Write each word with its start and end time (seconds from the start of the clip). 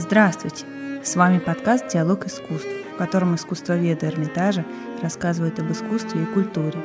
Здравствуйте! 0.00 0.64
С 1.04 1.14
вами 1.14 1.38
подкаст 1.38 1.88
«Диалог 1.88 2.26
искусств», 2.26 2.70
в 2.94 2.96
котором 2.96 3.34
искусствоведы 3.34 4.06
Эрмитажа 4.06 4.64
рассказывают 5.02 5.58
об 5.58 5.70
искусстве 5.70 6.22
и 6.22 6.24
культуре. 6.24 6.78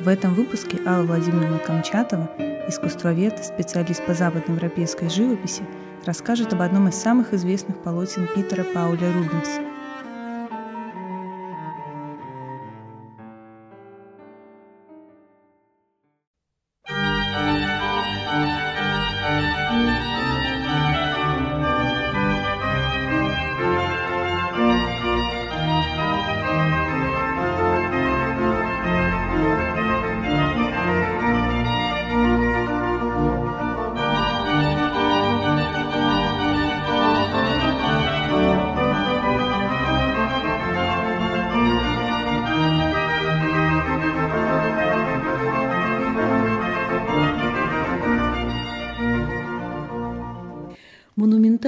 В 0.00 0.06
этом 0.06 0.34
выпуске 0.34 0.78
Алла 0.86 1.06
Владимировна 1.06 1.58
Камчатова, 1.58 2.30
искусствовед, 2.68 3.42
специалист 3.42 4.04
по 4.04 4.12
западноевропейской 4.12 5.08
живописи, 5.08 5.62
расскажет 6.04 6.52
об 6.52 6.60
одном 6.60 6.86
из 6.88 6.96
самых 6.96 7.32
известных 7.32 7.82
полотен 7.82 8.28
Питера 8.34 8.64
Пауля 8.64 9.10
Рубенса– 9.14 9.62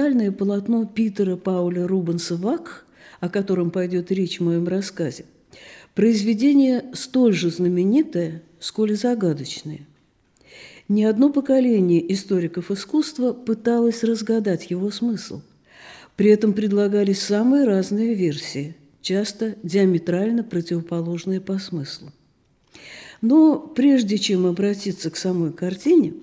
Монументальное 0.09 0.31
полотно 0.31 0.85
Питера 0.87 1.35
Пауля 1.35 1.85
Рубенса 1.85 2.35
«Вак», 2.35 2.87
о 3.19 3.29
котором 3.29 3.69
пойдет 3.69 4.11
речь 4.11 4.39
в 4.39 4.43
моем 4.43 4.67
рассказе, 4.67 5.25
произведение 5.93 6.85
столь 6.93 7.33
же 7.33 7.51
знаменитое, 7.51 8.41
сколь 8.59 8.93
и 8.93 8.95
загадочное. 8.95 9.81
Ни 10.87 11.03
одно 11.03 11.31
поколение 11.31 12.11
историков 12.11 12.71
искусства 12.71 13.33
пыталось 13.33 14.03
разгадать 14.03 14.71
его 14.71 14.89
смысл. 14.89 15.41
При 16.15 16.31
этом 16.31 16.53
предлагались 16.53 17.21
самые 17.21 17.65
разные 17.65 18.15
версии, 18.15 18.75
часто 19.03 19.57
диаметрально 19.61 20.43
противоположные 20.43 21.39
по 21.39 21.59
смыслу. 21.59 22.11
Но 23.21 23.59
прежде 23.59 24.17
чем 24.17 24.47
обратиться 24.47 25.11
к 25.11 25.17
самой 25.17 25.53
картине, 25.53 26.15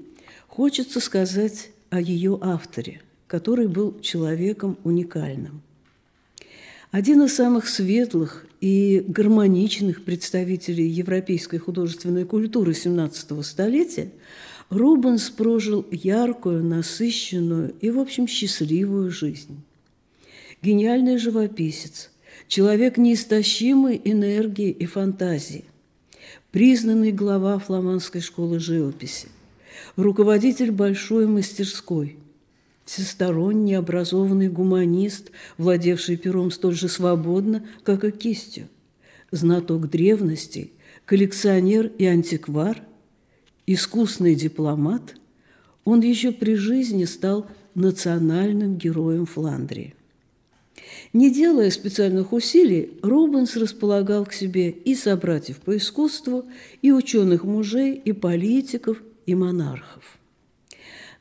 хочется 0.48 0.98
сказать 0.98 1.70
о 1.90 2.00
ее 2.00 2.36
авторе– 2.42 3.00
который 3.26 3.66
был 3.66 3.98
человеком 4.00 4.78
уникальным. 4.84 5.62
Один 6.90 7.22
из 7.22 7.34
самых 7.34 7.68
светлых 7.68 8.46
и 8.60 9.04
гармоничных 9.06 10.04
представителей 10.04 10.86
европейской 10.86 11.58
художественной 11.58 12.24
культуры 12.24 12.72
XVII 12.72 13.42
столетия, 13.42 14.10
Рубенс 14.70 15.30
прожил 15.30 15.84
яркую, 15.90 16.64
насыщенную 16.64 17.74
и, 17.80 17.90
в 17.90 17.98
общем, 17.98 18.26
счастливую 18.26 19.10
жизнь. 19.10 19.60
Гениальный 20.62 21.18
живописец, 21.18 22.10
человек 22.48 22.96
неистощимой 22.96 24.00
энергии 24.02 24.70
и 24.70 24.86
фантазии, 24.86 25.64
признанный 26.50 27.12
глава 27.12 27.58
фламандской 27.58 28.20
школы 28.20 28.58
живописи, 28.58 29.28
руководитель 29.96 30.70
большой 30.70 31.26
мастерской– 31.26 32.16
всесторонне 32.86 33.76
образованный 33.76 34.48
гуманист, 34.48 35.30
владевший 35.58 36.16
пером 36.16 36.50
столь 36.50 36.74
же 36.74 36.88
свободно, 36.88 37.66
как 37.82 38.04
и 38.04 38.10
кистью, 38.10 38.68
знаток 39.30 39.90
древностей, 39.90 40.72
коллекционер 41.04 41.92
и 41.98 42.06
антиквар, 42.06 42.82
искусный 43.66 44.34
дипломат, 44.34 45.16
он 45.84 46.00
еще 46.00 46.32
при 46.32 46.54
жизни 46.54 47.04
стал 47.04 47.46
национальным 47.74 48.76
героем 48.76 49.26
Фландрии. 49.26 49.94
Не 51.12 51.32
делая 51.32 51.70
специальных 51.70 52.32
усилий, 52.32 52.98
Рубенс 53.02 53.56
располагал 53.56 54.24
к 54.24 54.32
себе 54.32 54.70
и 54.70 54.94
собратьев 54.94 55.58
по 55.58 55.76
искусству, 55.76 56.44
и 56.82 56.92
ученых 56.92 57.44
мужей, 57.44 57.94
и 57.94 58.12
политиков, 58.12 59.02
и 59.24 59.34
монархов. 59.34 60.15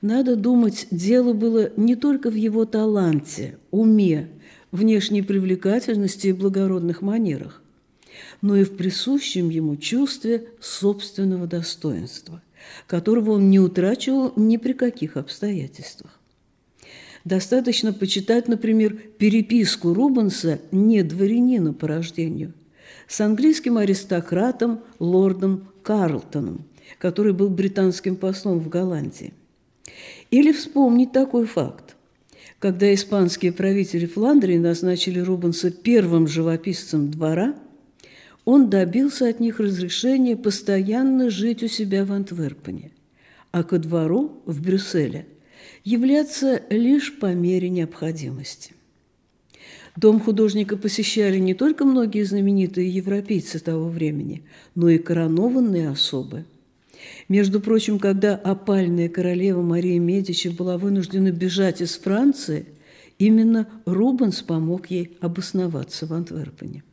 Надо 0.06 0.36
думать, 0.36 0.86
дело 0.92 1.34
было 1.34 1.72
не 1.78 1.96
только 1.96 2.30
в 2.30 2.36
его 2.36 2.66
таланте, 2.66 3.58
уме, 3.72 4.30
внешней 4.72 5.24
привлекательности 5.24 6.28
и 6.28 6.32
благородных 6.32 7.02
манерах, 7.02 7.64
но 8.40 8.56
и 8.56 8.66
в 8.66 8.78
присущем 8.78 9.50
ему 9.50 9.78
чувстве 9.78 10.50
собственного 10.62 11.48
достоинства, 11.48 12.44
которого 12.86 13.32
он 13.32 13.50
не 13.50 13.60
утрачивал 13.60 14.32
ни 14.36 14.58
при 14.58 14.74
каких 14.74 15.18
обстоятельствах. 15.18 16.20
Достаточно 17.24 17.92
почитать, 17.92 18.48
например, 18.48 18.94
переписку 19.18 19.92
Рубенса 19.92 20.60
не 20.72 21.02
дворянина 21.02 21.74
по 21.74 21.88
рождению 21.88 22.54
с 23.08 23.20
английским 23.22 23.80
аристократом 23.80 24.82
лордом 25.00 25.68
Карлтоном, 25.82 26.64
который 27.00 27.34
был 27.34 27.50
британским 27.50 28.16
послом 28.16 28.60
в 28.60 28.70
Голландии– 28.70 29.34
или 30.32 30.52
вспомнить 30.52 31.12
такой 31.12 31.46
факт. 31.46 31.96
Когда 32.60 32.94
испанские 32.94 33.52
правители 33.52 34.06
Фландрии 34.06 34.58
назначили 34.58 35.20
Рубенса 35.20 35.72
первым 35.72 36.28
живописцем 36.28 37.12
двора, 37.12 37.56
он 38.44 38.70
добился 38.70 39.28
от 39.28 39.40
них 39.40 39.60
разрешения 39.60 40.38
постоянно 40.38 41.30
жить 41.30 41.64
у 41.64 41.68
себя 41.68 42.06
в 42.06 42.12
Антверпене, 42.12 42.92
а 43.52 43.64
ко 43.64 43.80
двору 43.80 44.42
в 44.46 44.62
Брюсселе 44.62 45.28
являться 45.84 46.62
лишь 46.70 47.18
по 47.20 47.34
мере 47.34 47.70
необходимости. 47.70 48.74
Дом 49.96 50.20
художника 50.20 50.76
посещали 50.76 51.38
не 51.38 51.54
только 51.54 51.86
многие 51.86 52.24
знаменитые 52.24 52.90
европейцы 52.90 53.60
того 53.60 53.88
времени, 53.88 54.44
но 54.76 54.90
и 54.90 54.98
коронованные 54.98 55.90
особы– 55.90 56.46
между 57.30 57.60
прочим, 57.60 58.00
когда 58.00 58.36
опальная 58.36 59.10
королева 59.10 59.62
Мария 59.62 60.00
Медичи 60.00 60.50
была 60.50 60.78
вынуждена 60.78 61.32
бежать 61.32 61.82
из 61.82 61.98
Франции, 61.98 62.66
именно 63.18 63.68
Рубенс 63.86 64.42
помог 64.42 64.88
ей 64.88 65.18
обосноваться 65.22 66.06
в 66.06 66.14
Антверпене. 66.14 66.84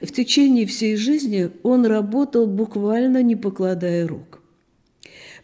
В 0.00 0.12
течение 0.12 0.66
всей 0.66 0.96
жизни 0.96 1.50
он 1.62 1.86
работал 1.86 2.46
буквально 2.46 3.22
не 3.22 3.36
покладая 3.36 4.06
рук. 4.06 4.42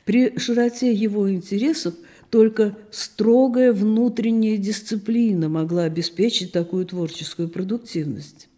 При 0.04 0.38
широте 0.38 0.92
его 0.92 1.30
интересов 1.30 1.94
только 2.30 2.76
строгая 2.90 3.72
внутренняя 3.72 4.56
дисциплина 4.56 5.48
могла 5.48 5.84
обеспечить 5.84 6.52
такую 6.52 6.84
творческую 6.84 7.48
продуктивность. 7.48 8.49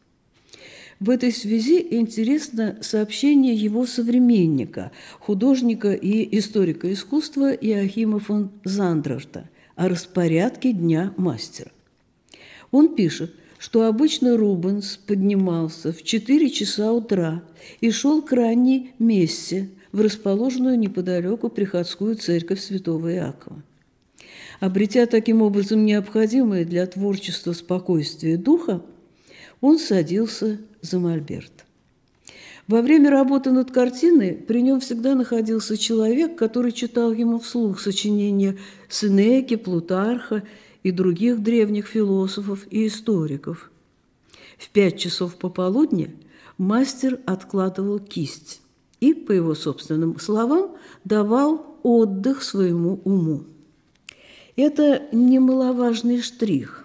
В 1.03 1.11
этой 1.11 1.33
связи 1.33 1.85
интересно 1.91 2.79
сообщение 2.81 3.57
его 3.57 3.87
современника, 3.87 4.93
художника 5.19 5.95
и 5.95 6.39
историка 6.39 6.93
искусства 6.93 7.51
Иохима 7.51 8.21
фон 8.21 8.53
Зандрарта 8.63 9.51
о 9.75 9.89
распорядке 9.89 10.73
Дня 10.73 11.13
мастера. 11.17 11.73
Он 12.71 12.95
пишет, 12.95 13.35
что 13.59 13.89
обычно 13.89 14.37
Рубенс 14.37 14.97
поднимался 14.97 15.93
в 15.93 16.05
4 16.05 16.51
часа 16.51 16.93
утра 16.93 17.43
и 17.81 17.91
шел 17.91 18.23
к 18.23 18.31
ранней 18.31 18.93
мессе 19.01 19.71
в 19.91 20.03
расположенную 20.03 20.79
неподалеку 20.79 21.49
приходскую 21.49 22.15
церковь 22.15 22.61
святого 22.61 23.13
Иакова. 23.13 23.61
Обретя 24.61 25.07
таким 25.07 25.43
образом 25.43 25.85
необходимое 25.85 26.65
для 26.65 26.87
творчества 26.87 27.55
спокойствие 27.55 28.37
духа, 28.37 28.83
он 29.63 29.79
садился 29.79 30.59
за 30.83 30.99
мольберт. 30.99 31.65
Во 32.69 32.83
время 32.83 33.11
работы 33.11 33.51
над 33.51 33.71
картиной 33.71 34.35
при 34.35 34.61
нем 34.61 34.81
всегда 34.81 35.15
находился 35.15 35.79
человек, 35.79 36.37
который 36.37 36.73
читал 36.73 37.13
ему 37.13 37.39
вслух 37.39 37.81
сочинения 37.81 38.59
Сенеки, 38.89 39.57
Плутарха 39.57 40.43
и 40.83 40.91
других 40.91 41.43
древних 41.43 41.87
философов 41.87 42.67
и 42.71 42.87
историков. 42.87 43.71
В 44.59 44.69
пять 44.69 44.99
часов 44.99 45.37
пополудни 45.37 46.15
мастер 46.59 47.21
откладывал 47.25 47.99
кисть 47.99 48.61
и, 49.01 49.15
по 49.15 49.33
его 49.33 49.55
собственным 49.55 50.19
словам, 50.19 50.77
давал 51.05 51.79
отдых 51.83 52.43
своему 52.43 53.01
уму. 53.05 53.45
Это 54.55 55.03
немаловажный 55.13 56.21
штрих. 56.21 56.82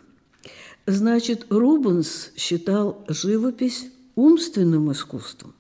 Значит, 0.88 1.48
Рубенс 1.50 2.32
считал 2.38 3.04
живопись 3.10 3.88
умственным 4.16 4.90
искусством. 4.94 5.54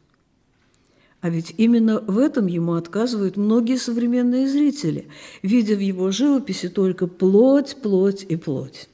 А 1.19 1.29
ведь 1.29 1.53
именно 1.57 1.99
в 1.99 2.17
этом 2.17 2.47
ему 2.47 2.75
отказывают 2.75 3.35
многие 3.35 3.77
современные 3.77 4.47
зрители, 4.47 5.09
видя 5.43 5.75
в 5.75 5.81
его 5.81 6.11
живописи 6.11 6.69
только 6.69 7.07
плоть, 7.07 7.75
плоть 7.75 8.25
и 8.29 8.37
плоть. 8.37 8.87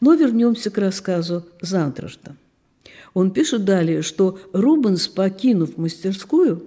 Но 0.00 0.14
вернемся 0.14 0.70
к 0.70 0.78
рассказу 0.78 1.44
Зандрашта. 1.60 2.36
Он 3.12 3.32
пишет 3.32 3.64
далее, 3.64 4.02
что 4.02 4.38
Рубенс, 4.52 5.08
покинув 5.08 5.76
мастерскую, 5.76 6.62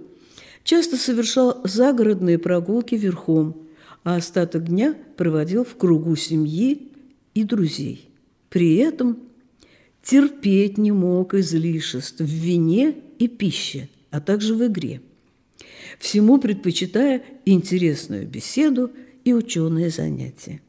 часто 0.65 0.97
совершал 0.97 1.61
загородные 1.63 2.37
прогулки 2.37 2.95
верхом, 2.95 3.55
а 4.03 4.17
остаток 4.17 4.65
дня 4.65 4.97
проводил 5.15 5.63
в 5.63 5.77
кругу 5.77 6.17
семьи 6.17 6.91
и 7.33 7.45
друзей. 7.45 8.10
При 8.51 8.75
этом 8.75 9.17
терпеть 10.03 10.77
не 10.77 10.91
мог 10.91 11.33
излишеств 11.33 12.19
в 12.19 12.25
вине 12.25 12.97
и 13.17 13.29
пище, 13.29 13.87
а 14.09 14.19
также 14.19 14.55
в 14.55 14.67
игре, 14.67 15.01
всему 15.97 16.37
предпочитая 16.37 17.23
интересную 17.45 18.27
беседу 18.27 18.91
и 19.23 19.33
ученые 19.33 19.89
занятия. 19.89 20.61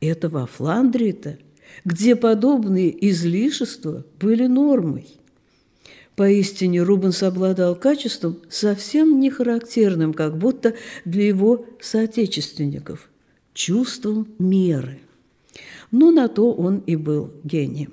Это 0.00 0.28
во 0.28 0.46
Фландрии-то, 0.46 1.38
где 1.84 2.14
подобные 2.14 2.94
излишества 3.10 4.06
были 4.20 4.46
нормой. 4.46 5.06
Поистине 6.14 6.82
Рубенс 6.82 7.24
обладал 7.24 7.74
качеством, 7.74 8.38
совсем 8.48 9.18
не 9.18 9.28
характерным, 9.28 10.14
как 10.14 10.38
будто 10.38 10.76
для 11.04 11.26
его 11.26 11.66
соотечественников– 11.80 13.10
чувством 13.54 14.28
меры. 14.38 15.00
Но 15.90 16.10
на 16.10 16.28
то 16.28 16.52
он 16.52 16.78
и 16.86 16.96
был 16.96 17.32
гением. 17.44 17.92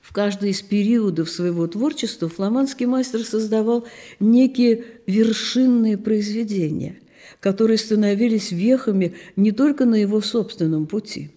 В 0.00 0.12
каждый 0.12 0.50
из 0.50 0.60
периодов 0.60 1.30
своего 1.30 1.66
творчества 1.66 2.28
фламандский 2.28 2.84
мастер 2.84 3.24
создавал 3.24 3.86
некие 4.20 4.84
вершинные 5.06 5.96
произведения, 5.96 6.98
которые 7.40 7.78
становились 7.78 8.52
вехами 8.52 9.14
не 9.34 9.50
только 9.50 9.86
на 9.86 9.94
его 9.94 10.20
собственном 10.20 10.86
пути. 10.86 11.30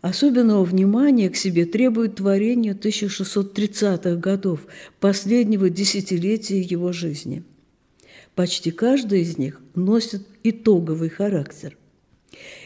Особенного 0.00 0.62
внимания 0.62 1.28
к 1.28 1.34
себе 1.36 1.66
требует 1.66 2.16
творение 2.16 2.74
1630-х 2.74 4.14
годов, 4.14 4.60
последнего 5.00 5.68
десятилетия 5.68 6.60
его 6.60 6.92
жизни. 6.92 7.42
Почти 8.36 8.70
каждый 8.70 9.22
из 9.22 9.38
них 9.38 9.60
носит 9.74 10.24
итоговый 10.44 11.08
характер– 11.08 11.76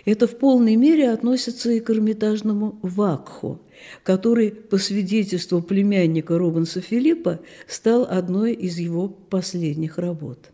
это 0.04 0.26
в 0.26 0.36
полной 0.36 0.76
мере 0.76 1.10
относится 1.10 1.70
и 1.70 1.80
к 1.80 1.90
Эрмитажному 1.90 2.78
Вакху, 2.82 3.60
который, 4.02 4.50
по 4.50 4.78
свидетельству 4.78 5.62
племянника 5.62 6.38
Робинса 6.38 6.80
Филиппа, 6.80 7.40
стал 7.66 8.06
одной 8.08 8.52
из 8.52 8.78
его 8.78 9.08
последних 9.08 9.98
работ. 9.98 10.50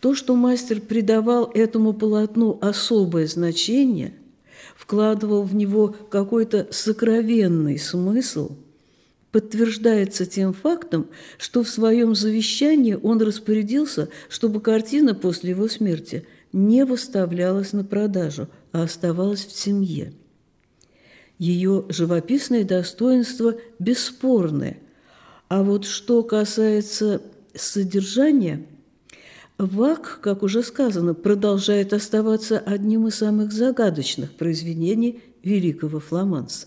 То, 0.00 0.14
что 0.14 0.36
мастер 0.36 0.80
придавал 0.80 1.50
этому 1.54 1.92
полотну 1.94 2.58
особое 2.60 3.26
значение, 3.26 4.14
вкладывал 4.76 5.44
в 5.44 5.54
него 5.54 5.94
какой-то 6.10 6.68
сокровенный 6.70 7.78
смысл, 7.78 8.52
подтверждается 9.32 10.26
тем 10.26 10.52
фактом, 10.52 11.08
что 11.38 11.62
в 11.62 11.68
своем 11.68 12.14
завещании 12.14 12.98
он 13.00 13.20
распорядился, 13.22 14.08
чтобы 14.28 14.60
картина 14.60 15.14
после 15.14 15.50
его 15.50 15.68
смерти– 15.68 16.26
не 16.54 16.84
выставлялась 16.84 17.72
на 17.72 17.82
продажу, 17.82 18.48
а 18.70 18.84
оставалась 18.84 19.44
в 19.44 19.58
семье. 19.58 20.12
Ее 21.36 21.84
живописные 21.88 22.64
достоинства 22.64 23.56
бесспорны, 23.80 24.78
а 25.48 25.64
вот 25.64 25.84
что 25.84 26.22
касается 26.22 27.20
содержания, 27.54 28.66
Вак, 29.58 30.18
как 30.20 30.42
уже 30.42 30.62
сказано, 30.62 31.14
продолжает 31.14 31.92
оставаться 31.92 32.58
одним 32.58 33.08
из 33.08 33.16
самых 33.16 33.52
загадочных 33.52 34.32
произведений 34.32 35.22
великого 35.42 36.00
фламанца. 36.00 36.66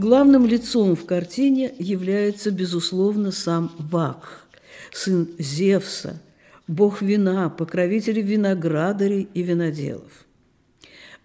Главным 0.00 0.46
лицом 0.46 0.96
в 0.96 1.04
картине 1.04 1.74
является, 1.78 2.50
безусловно, 2.50 3.32
сам 3.32 3.70
Вак, 3.78 4.46
сын 4.90 5.28
Зевса, 5.38 6.22
бог 6.66 7.02
вина, 7.02 7.50
покровитель 7.50 8.22
виноградарей 8.22 9.28
и 9.34 9.42
виноделов. 9.42 10.24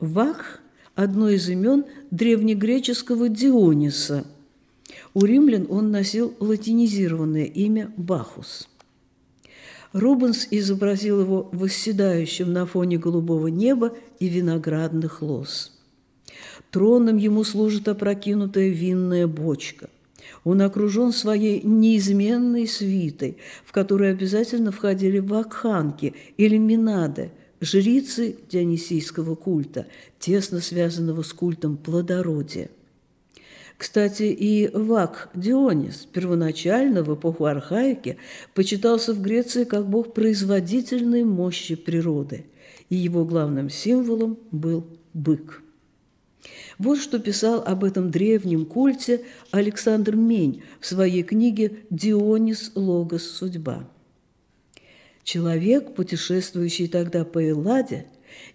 Вак– 0.02 0.60
одно 0.96 1.30
из 1.30 1.48
имен 1.48 1.86
древнегреческого 2.12 3.30
Диониса. 3.30 4.26
У 5.14 5.24
римлян 5.24 5.68
он 5.70 5.90
носил 5.90 6.36
латинизированное 6.42 7.46
имя 7.46 7.94
Бахус. 7.96 8.68
Рубенс 9.94 10.50
изобразил 10.52 11.22
его 11.22 11.50
восседающим 11.54 12.52
на 12.52 12.66
фоне 12.66 12.98
голубого 12.98 13.48
неба 13.48 13.96
и 14.20 14.28
виноградных 14.28 15.22
лоз– 15.22 15.72
Троном 16.76 17.16
ему 17.16 17.46
служит 17.46 17.88
опрокинутая 17.88 18.68
винная 18.68 19.28
бочка. 19.28 19.90
Он 20.44 20.62
окружен 20.62 21.14
своей 21.14 21.62
неизменной 21.62 22.68
свитой, 22.68 23.38
в 23.64 23.72
которую 23.72 24.12
обязательно 24.12 24.74
входили 24.74 25.20
вакханки 25.20 26.16
или 26.36 26.58
минады, 26.58 27.32
жрицы 27.62 28.36
дионисийского 28.52 29.36
культа, 29.36 29.88
тесно 30.20 30.60
связанного 30.60 31.22
с 31.22 31.32
культом 31.32 31.78
плодородия. 31.78 32.70
Кстати, 33.78 34.24
и 34.24 34.70
Вак 34.74 35.30
Дионис 35.34 36.06
первоначально 36.12 37.04
в 37.04 37.16
эпоху 37.16 37.46
архаики 37.46 38.18
почитался 38.54 39.14
в 39.14 39.22
Греции 39.22 39.64
как 39.64 39.88
бог 39.88 40.14
производительной 40.14 41.24
мощи 41.24 41.76
природы, 41.76 42.48
и 42.90 42.98
его 42.98 43.24
главным 43.24 43.70
символом 43.70 44.38
был 44.52 44.86
бык. 45.14 45.62
Вот 46.78 47.00
что 47.00 47.20
писал 47.20 47.64
об 47.66 47.84
этом 47.84 48.12
древнем 48.12 48.66
культе 48.66 49.22
Александр 49.52 50.16
Мень 50.16 50.64
в 50.80 50.86
своей 50.86 51.24
книге 51.24 51.80
«Дионис 51.90 52.72
Логос 52.76 53.24
Судьба». 53.30 53.88
Человек, 55.24 55.96
путешествующий 55.96 56.88
тогда 56.88 57.26
по 57.26 57.50
Элладе, 57.50 58.06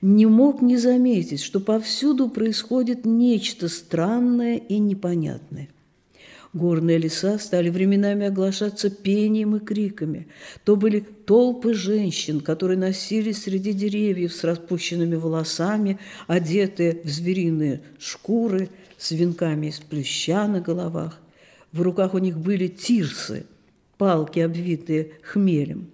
не 0.03 0.27
мог 0.27 0.63
не 0.63 0.77
заметить, 0.77 1.41
что 1.41 1.59
повсюду 1.61 2.29
происходит 2.29 3.05
нечто 3.05 3.69
странное 3.69 4.57
и 4.57 4.79
непонятное– 4.79 5.69
Горные 6.53 6.99
леса 6.99 7.39
стали 7.39 7.69
временами 7.69 8.27
оглашаться 8.27 8.91
пением 8.91 9.55
и 9.55 9.61
криками. 9.61 10.27
То 10.65 10.75
были 10.75 10.99
толпы 11.01 11.75
женщин, 11.75 12.41
которые 12.41 12.77
носились 12.77 13.45
среди 13.45 13.73
деревьев 13.73 14.33
с 14.33 14.43
распущенными 14.43 15.15
волосами, 15.15 16.01
одетые 16.27 17.03
в 17.05 17.09
звериные 17.09 17.83
шкуры, 18.01 18.69
с 18.99 19.13
венками 19.13 19.69
из 19.69 19.79
плюща 19.79 20.49
на 20.49 20.61
головах. 20.61 21.21
В 21.71 21.83
руках 21.83 22.15
у 22.15 22.19
них 22.19 22.37
были 22.37 22.67
тирсы, 22.67 23.47
палки, 23.97 24.41
обвитые 24.41 25.13
хмелем. 25.23 25.89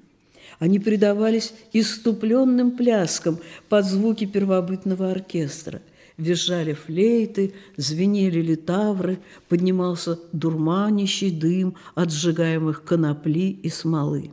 Они 0.58 0.78
предавались 0.78 1.52
иступленным 1.75 2.70
пляскам 2.70 3.38
под 3.68 3.84
звуки 3.84 4.25
первобытного 4.25 5.10
оркестра– 5.10 5.82
визжали 6.18 6.73
флейты, 6.73 7.54
звенели 7.76 8.40
литавры, 8.40 9.18
поднимался 9.49 10.18
дурманящий 10.32 11.30
дым 11.30 11.76
от 11.94 12.12
сжигаемых 12.12 12.85
конопли 12.85 13.50
и 13.50 13.68
смолы. 13.68 14.30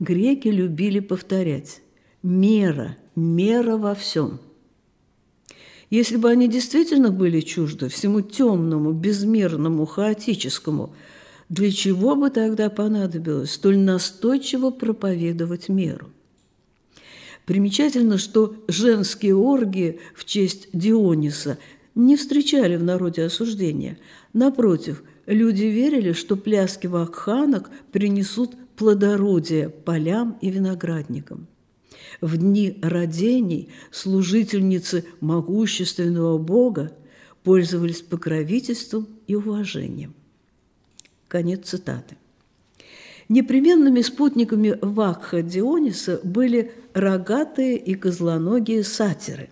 Греки 0.00 0.48
любили 0.48 1.00
повторять 1.00 1.80
«мера, 2.22 2.96
мера 3.14 3.76
во 3.76 3.94
всем». 3.94 4.40
Если 5.90 6.16
бы 6.16 6.28
они 6.28 6.48
действительно 6.48 7.10
были 7.10 7.40
чужды 7.40 7.88
всему 7.88 8.20
темному, 8.20 8.92
безмерному, 8.92 9.86
хаотическому, 9.86 10.92
для 11.48 11.70
чего 11.70 12.16
бы 12.16 12.30
тогда 12.30 12.70
понадобилось 12.70 13.52
столь 13.52 13.78
настойчиво 13.78 14.70
проповедовать 14.70 15.68
меру? 15.68 16.10
Примечательно, 17.46 18.16
что 18.18 18.54
женские 18.68 19.36
оргии 19.36 20.00
в 20.14 20.24
честь 20.24 20.68
Диониса 20.72 21.58
не 21.94 22.16
встречали 22.16 22.76
в 22.76 22.82
народе 22.82 23.24
осуждения. 23.24 23.98
Напротив, 24.32 25.02
люди 25.26 25.64
верили, 25.64 26.12
что 26.12 26.36
пляски 26.36 26.86
вакханок 26.86 27.70
принесут 27.92 28.56
плодородие 28.76 29.68
полям 29.68 30.38
и 30.40 30.50
виноградникам. 30.50 31.46
В 32.20 32.36
дни 32.36 32.78
родений 32.82 33.68
служительницы 33.90 35.04
могущественного 35.20 36.38
Бога 36.38 36.92
пользовались 37.42 38.00
покровительством 38.00 39.06
и 39.26 39.34
уважением. 39.34 40.14
Конец 41.28 41.68
цитаты. 41.68 42.16
Непременными 43.28 44.02
спутниками 44.02 44.78
Вакха 44.80 45.42
Диониса 45.42 46.20
были 46.22 46.72
рогатые 46.94 47.76
и 47.76 47.94
козлоногие 47.94 48.84
сатиры, 48.84 49.50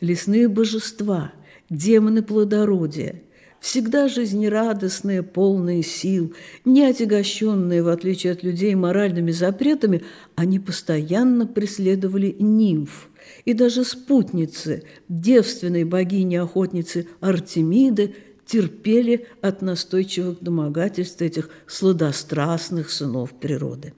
лесные 0.00 0.48
божества, 0.48 1.32
демоны 1.70 2.22
плодородия, 2.22 3.22
всегда 3.60 4.08
жизнерадостные, 4.08 5.22
полные 5.22 5.82
сил, 5.82 6.34
не 6.66 6.84
отягощенные, 6.84 7.82
в 7.82 7.88
отличие 7.88 8.32
от 8.32 8.42
людей, 8.42 8.74
моральными 8.74 9.30
запретами, 9.30 10.02
они 10.34 10.58
постоянно 10.58 11.46
преследовали 11.46 12.36
нимф– 12.38 13.08
и 13.44 13.52
даже 13.52 13.84
спутницы 13.84 14.84
девственной 15.08 15.84
богини-охотницы 15.84 17.08
Артемиды 17.20 18.14
терпели 18.46 19.26
от 19.40 19.62
настойчивых 19.62 20.40
домогательств 20.40 21.22
этих 21.22 21.50
сладострастных 21.66 22.90
сынов 22.90 23.32
природы. 23.32 23.94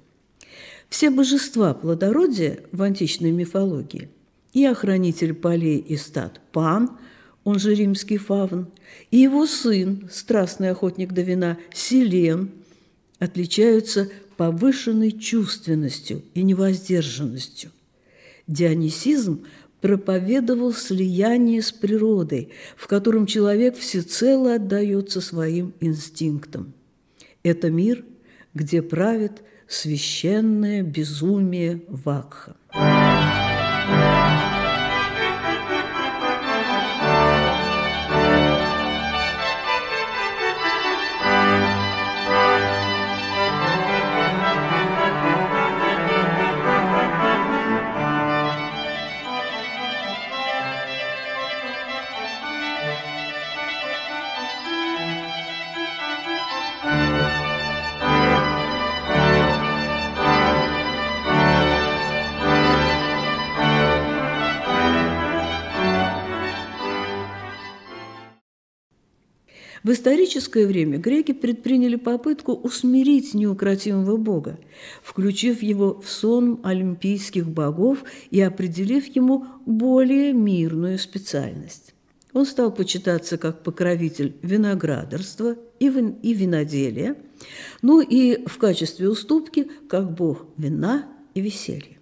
Все 0.89 1.11
божества 1.11 1.75
плодородия 1.75 2.61
в 2.73 2.83
античной 2.83 3.33
мифологии 3.33 4.09
и 4.53 4.65
охранитель 4.65 5.35
полей 5.35 5.79
и 5.79 5.97
стад 5.97 6.41
Пан, 6.53 6.97
он 7.45 7.59
же 7.59 7.75
римский 7.75 8.17
фавн, 8.17 8.69
и 9.11 9.19
его 9.19 9.47
сын, 9.47 10.09
страстный 10.11 10.71
охотник 10.71 11.13
до 11.13 11.23
вина 11.23 11.59
Селен, 11.73 12.51
отличаются 13.19 14.09
повышенной 14.37 15.13
чувственностью 15.13 16.23
и 16.35 16.43
невоздержанностью. 16.43 17.71
Дионисизм 18.47 19.45
проповедовал 19.81 20.73
слияние 20.73 21.63
с 21.63 21.73
природой, 21.73 22.51
в 22.77 22.87
котором 22.87 23.27
человек 23.27 23.77
всецело 23.77 24.55
отдается 24.55 25.21
своим 25.21 25.73
инстинктам. 25.81 26.73
Это 27.43 27.71
мир, 27.71 28.05
где 28.55 28.83
правит 28.83 29.43
священное 29.69 30.83
безумие 30.83 31.83
Вакха. 31.89 32.57
В 69.87 69.93
историческое 69.93 70.67
время 70.67 70.99
греки 70.99 71.31
предприняли 71.31 71.95
попытку 71.95 72.55
усмирить 72.55 73.35
неукротимого 73.35 74.17
бога, 74.17 74.59
включив 75.01 75.63
его 75.63 76.01
в 76.01 76.11
сон 76.11 76.59
олимпийских 76.65 77.49
богов 77.49 78.03
и 78.33 78.41
определив 78.41 79.07
ему 79.15 79.47
более 79.65 80.33
мирную 80.33 80.99
специальность. 80.99 81.95
Он 82.33 82.47
стал 82.47 82.75
почитаться 82.75 83.39
как 83.39 83.63
покровитель 83.63 84.35
виноградарства 84.43 85.55
и, 85.79 85.89
вин 85.89 86.17
и 86.21 86.35
виноделия, 86.35 87.15
ну 87.81 88.01
и 88.01 88.45
в 88.45 88.59
качестве 88.59 89.09
уступки 89.09 89.71
как 89.89 90.13
бог 90.13 90.47
вина 90.57 91.07
и 91.35 91.41
веселья. 91.41 91.97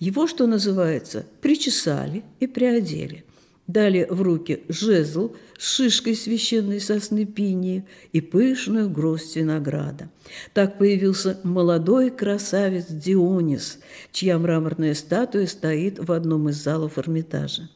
Его, 0.00 0.26
что 0.26 0.46
называется, 0.46 1.24
причесали 1.40 2.24
и 2.40 2.46
приодели– 2.46 3.24
дали 3.72 4.06
в 4.08 4.22
руки 4.22 4.62
жезл 4.68 5.34
с 5.58 5.76
шишкой 5.76 6.14
священной 6.14 6.80
сосны 6.80 7.24
пинии 7.24 7.84
и 8.12 8.20
пышную 8.20 8.88
гроздь 8.90 9.36
винограда. 9.36 10.10
Так 10.54 10.78
появился 10.78 11.38
молодой 11.42 12.10
красавец 12.10 12.86
Дионис, 12.88 13.78
чья 14.12 14.38
мраморная 14.38 14.94
статуя 14.94 15.46
стоит 15.46 15.98
в 15.98 16.12
одном 16.12 16.48
из 16.48 16.62
залов 16.62 16.98
Эрмитажа. 16.98 17.68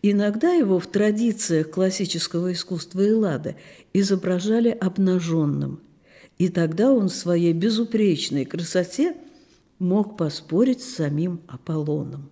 Иногда 0.00 0.52
его 0.52 0.78
в 0.78 0.86
традициях 0.86 1.70
классического 1.70 2.52
искусства 2.52 3.00
Эллады 3.00 3.56
изображали 3.92 4.70
обнаженным, 4.70 5.80
и 6.38 6.48
тогда 6.48 6.92
он 6.92 7.08
в 7.08 7.14
своей 7.14 7.52
безупречной 7.52 8.44
красоте 8.44 9.16
мог 9.80 10.16
поспорить 10.16 10.82
с 10.82 10.94
самим 10.94 11.40
Аполлоном. 11.48 12.30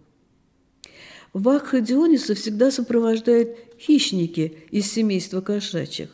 Вакха 1.37 1.83
Диониса 1.83 2.35
всегда 2.35 2.71
сопровождают 2.71 3.59
хищники 3.79 4.57
из 4.71 4.91
семейства 4.91 5.43
кошачьих. 5.43 6.09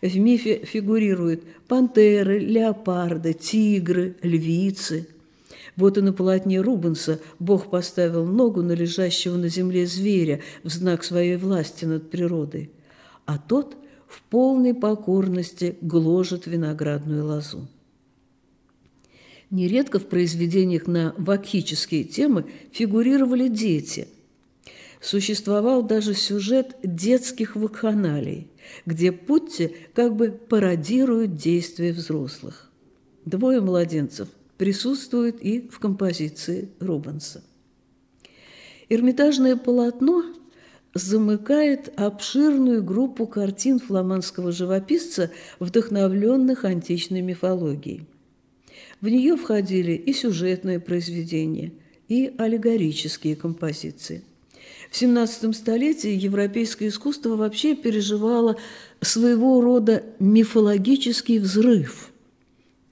В 0.00 0.16
мифе 0.16 0.64
фигурируют 0.64 1.42
пантеры, 1.66 2.38
леопарды, 2.38 3.32
тигры, 3.32 4.14
львицы. 4.22 5.08
Вот 5.74 5.98
и 5.98 6.02
на 6.02 6.12
полотне 6.12 6.60
Рубенса 6.60 7.18
Бог 7.40 7.68
поставил 7.68 8.24
ногу 8.24 8.62
на 8.62 8.70
лежащего 8.70 9.36
на 9.36 9.48
земле 9.48 9.86
зверя 9.86 10.40
в 10.62 10.68
знак 10.68 11.02
своей 11.02 11.34
власти 11.34 11.84
над 11.84 12.08
природой, 12.08 12.70
а 13.26 13.38
тот 13.38 13.76
в 14.06 14.22
полной 14.22 14.72
покорности 14.72 15.78
гложет 15.80 16.46
виноградную 16.46 17.26
лозу. 17.26 17.66
Нередко 19.50 19.98
в 19.98 20.06
произведениях 20.06 20.86
на 20.86 21.12
вакхические 21.18 22.04
темы 22.04 22.46
фигурировали 22.70 23.48
дети– 23.48 24.06
Существовал 25.00 25.82
даже 25.82 26.14
сюжет 26.14 26.76
детских 26.82 27.56
вакханалий, 27.56 28.48
где 28.84 29.12
Путти 29.12 29.74
как 29.94 30.14
бы 30.14 30.30
пародируют 30.30 31.36
действия 31.36 31.92
взрослых. 31.92 32.70
Двое 33.24 33.60
младенцев 33.60 34.28
присутствуют 34.58 35.40
и 35.40 35.68
в 35.68 35.78
композиции 35.78 36.68
Рубенса. 36.80 37.42
Эрмитажное 38.90 39.56
полотно 39.56 40.22
замыкает 40.92 41.92
обширную 41.98 42.82
группу 42.82 43.26
картин 43.26 43.78
фламандского 43.78 44.52
живописца, 44.52 45.30
вдохновленных 45.60 46.64
античной 46.64 47.22
мифологией. 47.22 48.06
В 49.00 49.08
нее 49.08 49.36
входили 49.36 49.92
и 49.92 50.12
сюжетные 50.12 50.78
произведения, 50.78 51.72
и 52.08 52.34
аллегорические 52.36 53.36
композиции. 53.36 54.24
В 54.90 55.00
XVII 55.00 55.52
столетии 55.52 56.10
европейское 56.10 56.88
искусство 56.88 57.36
вообще 57.36 57.76
переживало 57.76 58.56
своего 59.00 59.60
рода 59.60 60.02
мифологический 60.18 61.38
взрыв. 61.38 62.10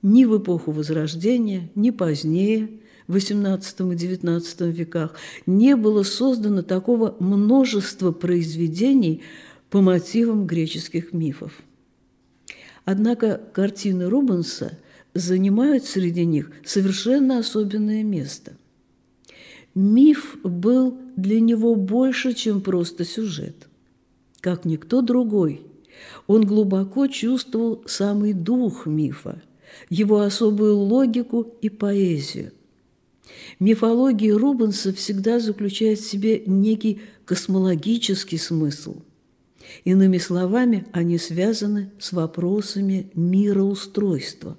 Ни 0.03 0.25
в 0.25 0.39
эпоху 0.39 0.71
Возрождения, 0.71 1.71
ни 1.75 1.91
позднее, 1.91 2.71
в 3.09 3.17
XVIII 3.17 3.95
и 3.95 3.97
XIX 3.97 4.71
веках, 4.71 5.17
не 5.45 5.75
было 5.75 6.05
создано 6.05 6.63
такого 6.63 7.17
множества 7.19 8.13
произведений 8.13 9.23
по 9.69 9.81
мотивам 9.81 10.47
греческих 10.47 11.13
мифов. 11.13 11.61
Однако 12.85 13.41
картины 13.53 14.09
Рубенса 14.09 14.79
занимают 15.15 15.85
среди 15.85 16.25
них 16.25 16.53
совершенно 16.65 17.39
особенное 17.39 18.05
место– 18.05 18.53
Миф 19.75 20.37
был 20.43 20.99
для 21.17 21.41
него 21.41 21.75
больше, 21.75 22.35
чем 22.35 22.61
просто 22.61 23.05
сюжет. 23.05 23.69
Как 24.41 24.65
никто 24.65 25.03
другой, 25.03 25.63
он 26.27 26.47
глубоко 26.47 27.07
чувствовал 27.07 27.83
самый 27.87 28.33
дух 28.33 28.87
мифа, 28.87 29.43
его 29.91 30.21
особую 30.21 30.77
логику 30.77 31.55
и 31.61 31.69
поэзию. 31.69 32.53
Мифология 33.61 34.37
Рубенса 34.37 34.93
всегда 34.93 35.39
заключает 35.39 35.99
в 35.99 36.09
себе 36.09 36.43
некий 36.47 37.01
космологический 37.25 38.39
смысл. 38.39 39.03
Иными 39.85 40.19
словами, 40.19 40.87
они 40.93 41.19
связаны 41.19 41.91
с 41.99 42.13
вопросами 42.13 43.11
мироустройства. 43.15 44.57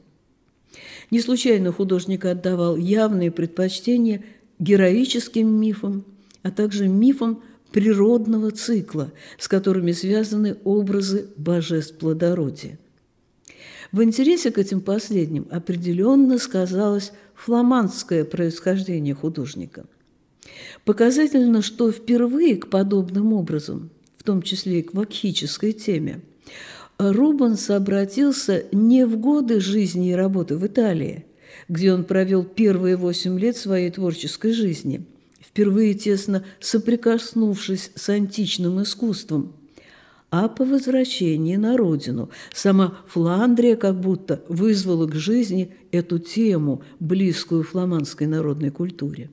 Не 1.09 1.19
случайно 1.21 1.71
художник 1.71 2.25
отдавал 2.25 2.75
явные 2.77 3.31
предпочтения 3.31 4.23
героическим 4.59 5.47
мифам, 5.47 6.05
а 6.43 6.51
также 6.51 6.87
мифам 6.87 7.41
природного 7.71 8.51
цикла, 8.51 9.11
с 9.37 9.47
которыми 9.47 9.91
связаны 9.91 10.57
образы 10.63 11.27
божеств 11.37 11.97
плодородия. 11.97 12.79
В 13.91 14.03
интересе 14.03 14.51
к 14.51 14.57
этим 14.57 14.81
последним 14.81 15.47
определенно 15.49 16.37
сказалось 16.37 17.11
фламандское 17.33 18.23
происхождение 18.23 19.15
художника. 19.15 19.85
Показательно, 20.85 21.61
что 21.61 21.91
впервые 21.91 22.57
к 22.57 22.69
подобным 22.69 23.33
образом, 23.33 23.89
в 24.17 24.23
том 24.23 24.41
числе 24.41 24.79
и 24.79 24.83
к 24.83 24.93
вакхической 24.93 25.71
теме, 25.71 26.21
Рубенс 26.97 27.69
обратился 27.69 28.65
не 28.71 29.05
в 29.05 29.17
годы 29.17 29.59
жизни 29.59 30.11
и 30.11 30.15
работы 30.15 30.57
в 30.57 30.67
Италии, 30.67 31.25
где 31.67 31.93
он 31.93 32.03
провел 32.03 32.43
первые 32.43 32.95
восемь 32.95 33.39
лет 33.39 33.57
своей 33.57 33.91
творческой 33.91 34.53
жизни, 34.53 35.05
впервые 35.41 35.93
тесно 35.93 36.45
соприкоснувшись 36.59 37.91
с 37.95 38.09
античным 38.09 38.81
искусством, 38.81 39.53
а 40.31 40.47
по 40.47 40.63
возвращении 40.63 41.55
на 41.55 41.75
родину. 41.75 42.29
Сама 42.53 42.99
Фландрия 43.07 43.75
как 43.75 43.99
будто 43.99 44.43
вызвала 44.47 45.07
к 45.07 45.15
жизни 45.15 45.73
эту 45.91 46.19
тему, 46.19 46.83
близкую 46.99 47.63
фламандской 47.63 48.27
народной 48.27 48.69
культуре. 48.69 49.29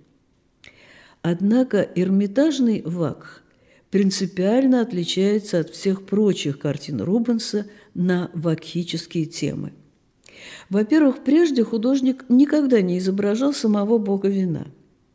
Однако 1.23 1.81
Эрмитажный 1.95 2.83
вакх 2.83 3.43
принципиально 3.91 4.81
отличается 4.81 5.61
от 5.61 5.71
всех 5.71 6.07
прочих 6.07 6.59
картин 6.59 7.01
Рубенса 7.01 7.67
на 7.95 8.31
вакхические 8.33 9.27
темы. 9.27 9.73
Во-первых, 10.71 11.25
прежде 11.25 11.65
художник 11.65 12.25
никогда 12.29 12.81
не 12.81 12.99
изображал 12.99 13.53
самого 13.53 13.99
бога 13.99 14.29
вина, 14.29 14.67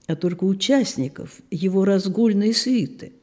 а 0.07 0.15
только 0.15 0.43
участников 0.43 1.41
его 1.50 1.85
разгульной 1.85 2.53
свиты. 2.53 3.13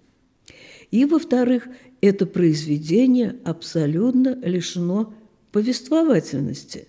И, 0.91 1.05
во-вторых, 1.05 1.69
это 2.01 2.27
произведение 2.27 3.37
абсолютно 3.45 4.39
лишено 4.43 5.15
повествовательности. 5.53 6.89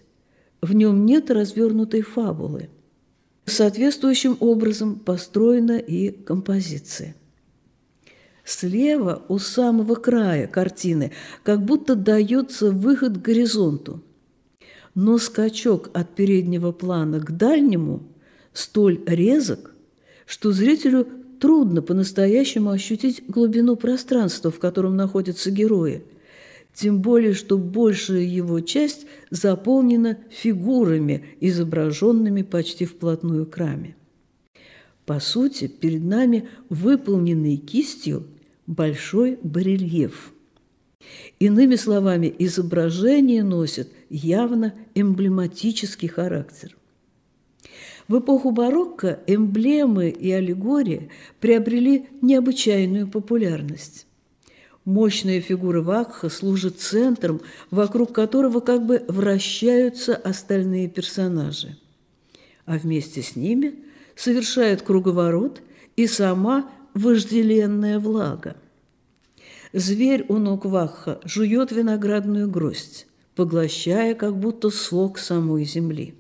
В 0.62 0.74
нем 0.74 1.06
нет 1.06 1.32
развернутой 1.32 2.02
фабулы. 2.02 2.70
Соответствующим 3.46 4.38
образом 4.40 5.00
построена 5.00 5.78
и 5.78 6.12
композиция. 6.12 7.16
Слева, 8.44 9.24
у 9.28 9.38
самого 9.38 9.96
края 9.96 10.48
картины, 10.48 11.12
как 11.44 11.64
будто 11.64 11.96
дается 11.96 12.72
выход 12.72 13.18
к 13.18 13.22
горизонту. 13.22 14.04
Но 14.96 15.18
скачок 15.18 15.90
от 15.94 16.16
переднего 16.16 16.72
плана 16.72 17.20
к 17.20 17.36
дальнему 17.36 18.04
столь 18.54 19.02
резок, 19.06 19.74
что 20.26 20.52
зрителю 20.52 21.08
трудно 21.40 21.82
по-настоящему 21.82 22.72
ощутить 22.72 23.24
глубину 23.28 23.76
пространства, 23.76 24.52
в 24.52 24.60
котором 24.60 24.96
находятся 24.96 25.52
герои, 25.52 26.04
тем 26.74 27.02
более, 27.02 27.34
что 27.34 27.58
большая 27.58 28.22
его 28.22 28.60
часть 28.60 29.06
заполнена 29.32 30.18
фигурами, 30.30 31.26
изображенными 31.40 32.42
почти 32.44 32.86
вплотную 32.86 33.46
к 33.46 33.58
раме. 33.58 33.96
По 35.06 35.20
сути, 35.20 35.68
перед 35.68 36.04
нами 36.04 36.48
выполненный 36.70 37.58
кистью 37.58 38.28
большой 38.68 39.40
барельеф. 39.42 40.32
Иными 41.40 41.76
словами, 41.76 42.34
изображение 42.40 43.44
носит 43.44 43.90
явно 44.10 44.74
эмблематический 44.94 46.10
характер. 46.10 46.76
В 48.10 48.20
эпоху 48.20 48.52
барокко 48.52 49.20
эмблемы 49.28 50.10
и 50.10 50.32
аллегории 50.32 51.10
приобрели 51.40 52.08
необычайную 52.22 53.08
популярность. 53.08 54.08
Мощная 54.84 55.40
фигура 55.40 55.82
Вакха 55.82 56.30
служит 56.30 56.80
центром, 56.80 57.42
вокруг 57.70 58.12
которого 58.12 58.60
как 58.60 58.86
бы 58.86 59.06
вращаются 59.08 60.16
остальные 60.16 60.90
персонажи. 60.90 61.78
А 62.66 62.78
вместе 62.78 63.22
с 63.22 63.36
ними 63.36 63.76
совершает 64.16 64.82
круговорот 64.82 65.62
и 65.96 66.08
сама 66.08 66.70
вожделенная 66.96 68.00
влага. 68.00 68.56
Зверь 69.74 70.26
у 70.30 70.38
ног 70.38 70.66
Вакха 70.66 71.20
жует 71.24 71.72
виноградную 71.72 72.50
гроздь, 72.50 73.06
поглощая 73.36 74.16
как 74.16 74.36
будто 74.36 74.72
сок 74.72 75.20
самой 75.20 75.64
земли. 75.64 76.16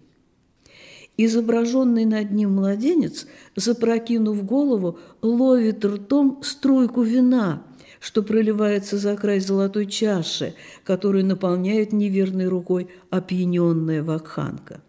Изображенный 1.18 2.06
над 2.06 2.32
ним 2.32 2.54
младенец, 2.54 3.26
запрокинув 3.56 4.46
голову, 4.46 5.00
ловит 5.24 5.84
ртом 5.84 6.42
струйку 6.44 7.02
вина, 7.02 7.64
что 8.00 8.22
проливается 8.22 9.00
за 9.00 9.18
край 9.18 9.40
золотой 9.40 9.88
чаши, 9.88 10.54
которую 10.84 11.26
наполняет 11.26 11.92
неверной 11.92 12.48
рукой 12.48 12.88
опьяненная 13.10 14.04
вакханка. 14.04 14.82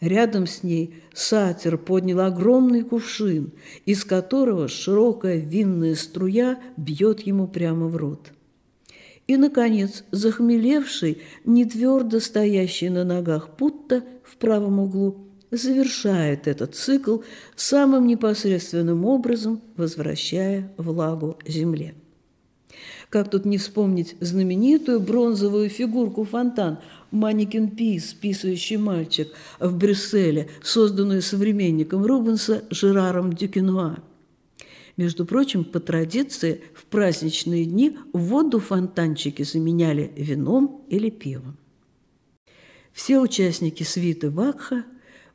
Рядом 0.00 0.46
с 0.46 0.62
ней 0.62 1.02
сатир 1.12 1.76
поднял 1.76 2.20
огромный 2.20 2.82
кувшин, 2.82 3.52
из 3.84 4.04
которого 4.04 4.66
широкая 4.66 5.36
винная 5.36 5.94
струя 5.94 6.58
бьет 6.76 7.20
ему 7.20 7.46
прямо 7.46 7.86
в 7.86 7.96
рот. 7.96 8.32
И, 9.26 9.36
наконец, 9.36 10.04
захмелевший, 10.10 11.22
не 11.44 11.64
стоящий 12.20 12.88
на 12.88 13.04
ногах 13.04 13.56
Путта 13.56 14.02
в 14.24 14.36
правом 14.38 14.80
углу 14.80 15.18
завершает 15.50 16.48
этот 16.48 16.74
цикл 16.74 17.18
самым 17.54 18.06
непосредственным 18.06 19.04
образом, 19.04 19.60
возвращая 19.76 20.72
влагу 20.78 21.38
земле. 21.46 21.94
Как 23.08 23.28
тут 23.28 23.44
не 23.44 23.58
вспомнить 23.58 24.16
знаменитую 24.20 25.00
бронзовую 25.00 25.68
фигурку 25.68 26.24
фонтан 26.24 26.78
«Манекен 27.10 27.70
Пис», 27.70 28.14
«Писающий 28.14 28.76
мальчик» 28.76 29.32
в 29.58 29.76
Брюсселе, 29.76 30.48
созданную 30.62 31.22
современником 31.22 32.04
Рубенса 32.04 32.64
Жераром 32.70 33.32
Дюкенуа. 33.32 33.98
Между 34.96 35.24
прочим, 35.24 35.64
по 35.64 35.80
традиции, 35.80 36.60
в 36.74 36.84
праздничные 36.84 37.64
дни 37.64 37.96
воду 38.12 38.60
фонтанчики 38.60 39.42
заменяли 39.42 40.12
вином 40.16 40.84
или 40.88 41.10
пивом. 41.10 41.56
Все 42.92 43.18
участники 43.18 43.82
свиты 43.82 44.30
Вакха– 44.30 44.84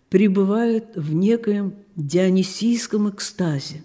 пребывают 0.09 0.95
в 0.95 1.13
некоем 1.13 1.75
дионисийском 1.95 3.09
экстазе. 3.09 3.83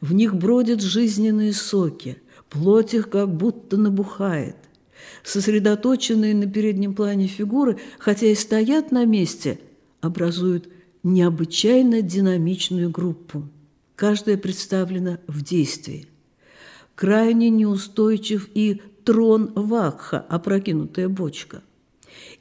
В 0.00 0.12
них 0.12 0.34
бродят 0.34 0.80
жизненные 0.80 1.52
соки, 1.52 2.18
плоть 2.48 2.94
их 2.94 3.10
как 3.10 3.34
будто 3.34 3.76
набухает. 3.76 4.56
Сосредоточенные 5.26 6.34
на 6.34 6.46
переднем 6.46 6.94
плане 6.94 7.26
фигуры, 7.26 7.78
хотя 7.98 8.26
и 8.26 8.34
стоят 8.34 8.92
на 8.92 9.04
месте, 9.04 9.58
образуют 10.00 10.68
необычайно 11.02 12.00
динамичную 12.00 12.90
группу. 12.90 13.48
Каждая 13.96 14.38
представлена 14.38 15.18
в 15.26 15.42
действии. 15.42 16.06
Крайне 16.94 17.50
неустойчив 17.50 18.48
и 18.54 18.80
трон 19.04 19.52
Вакха, 19.54 20.24
опрокинутая 20.28 21.08
бочка– 21.08 21.62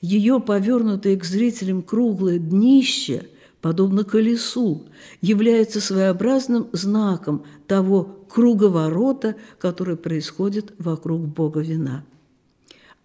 ее 0.01 0.39
повернутое 0.39 1.17
к 1.17 1.25
зрителям 1.25 1.81
круглое 1.81 2.39
днище, 2.39 3.27
подобно 3.61 4.03
колесу, 4.03 4.85
является 5.21 5.81
своеобразным 5.81 6.67
знаком 6.71 7.43
того 7.67 8.19
круговорота, 8.29 9.35
который 9.59 9.97
происходит 9.97 10.73
вокруг 10.77 11.21
бога 11.21 11.61
вина. 11.61 12.03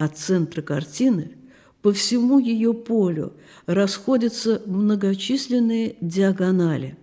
От 0.00 0.16
центра 0.16 0.62
картины 0.62 1.32
по 1.82 1.92
всему 1.92 2.38
ее 2.38 2.72
полю 2.72 3.34
расходятся 3.66 4.62
многочисленные 4.64 5.96
диагонали. 6.00 6.96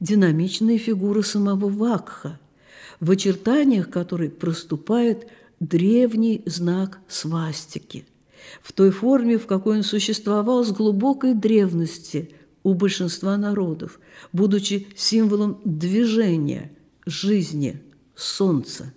Динамичные 0.00 0.78
фигуры 0.78 1.22
самого 1.22 1.68
Вакха, 1.68 2.40
в 3.00 3.10
очертаниях 3.10 3.90
которой 3.90 4.30
проступает 4.30 5.28
древний 5.60 6.40
знак 6.46 7.00
свастики 7.06 8.06
в 8.62 8.72
той 8.72 8.92
форме, 8.92 9.36
в 9.36 9.46
какой 9.46 9.76
он 9.76 9.82
существовал 9.82 10.64
с 10.64 10.72
глубокой 10.72 11.34
древности 11.34 12.30
у 12.62 12.72
большинства 12.72 13.36
народов, 13.36 14.00
будучи 14.32 14.86
символом 14.96 15.60
движения, 15.66 16.72
жизни, 17.04 17.82
солнца. 18.14 18.94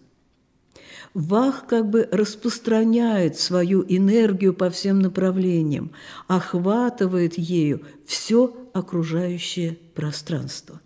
Вах 1.13 1.67
как 1.67 1.89
бы 1.89 2.09
распространяет 2.11 3.37
свою 3.37 3.85
энергию 3.87 4.53
по 4.53 4.69
всем 4.71 4.99
направлениям, 4.99 5.91
охватывает 6.27 7.37
ею 7.37 7.85
все 8.05 8.55
окружающее 8.73 9.77
пространство. 9.93 10.81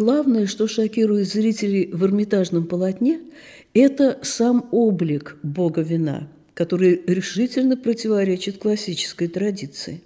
Главное, 0.00 0.46
что 0.46 0.66
шокирует 0.66 1.28
зрителей 1.28 1.90
в 1.92 2.02
Эрмитажном 2.06 2.66
полотне, 2.66 3.20
это 3.74 4.18
сам 4.22 4.66
облик 4.70 5.36
бога 5.42 5.82
вина, 5.82 6.26
который 6.54 7.02
решительно 7.06 7.76
противоречит 7.76 8.56
классической 8.56 9.28
традиции. 9.28 10.00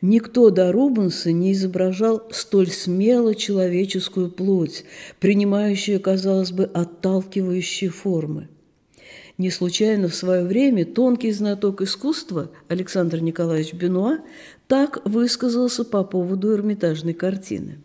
Никто 0.00 0.50
до 0.50 0.70
Рубенса 0.70 1.32
не 1.32 1.54
изображал 1.54 2.22
столь 2.30 2.70
смело 2.70 3.34
человеческую 3.34 4.30
плоть, 4.30 4.84
принимающую, 5.18 5.98
казалось 6.00 6.52
бы, 6.52 6.62
отталкивающие 6.66 7.90
формы. 7.90 8.46
Не 9.38 9.50
случайно 9.50 10.06
в 10.06 10.14
свое 10.14 10.44
время 10.44 10.84
тонкий 10.84 11.32
знаток 11.32 11.82
искусства 11.82 12.52
Александр 12.68 13.18
Николаевич 13.18 13.74
Бенуа 13.74 14.20
так 14.68 15.04
высказался 15.04 15.84
по 15.84 16.04
поводу 16.04 16.54
Эрмитажной 16.54 17.14
картины. 17.14 17.80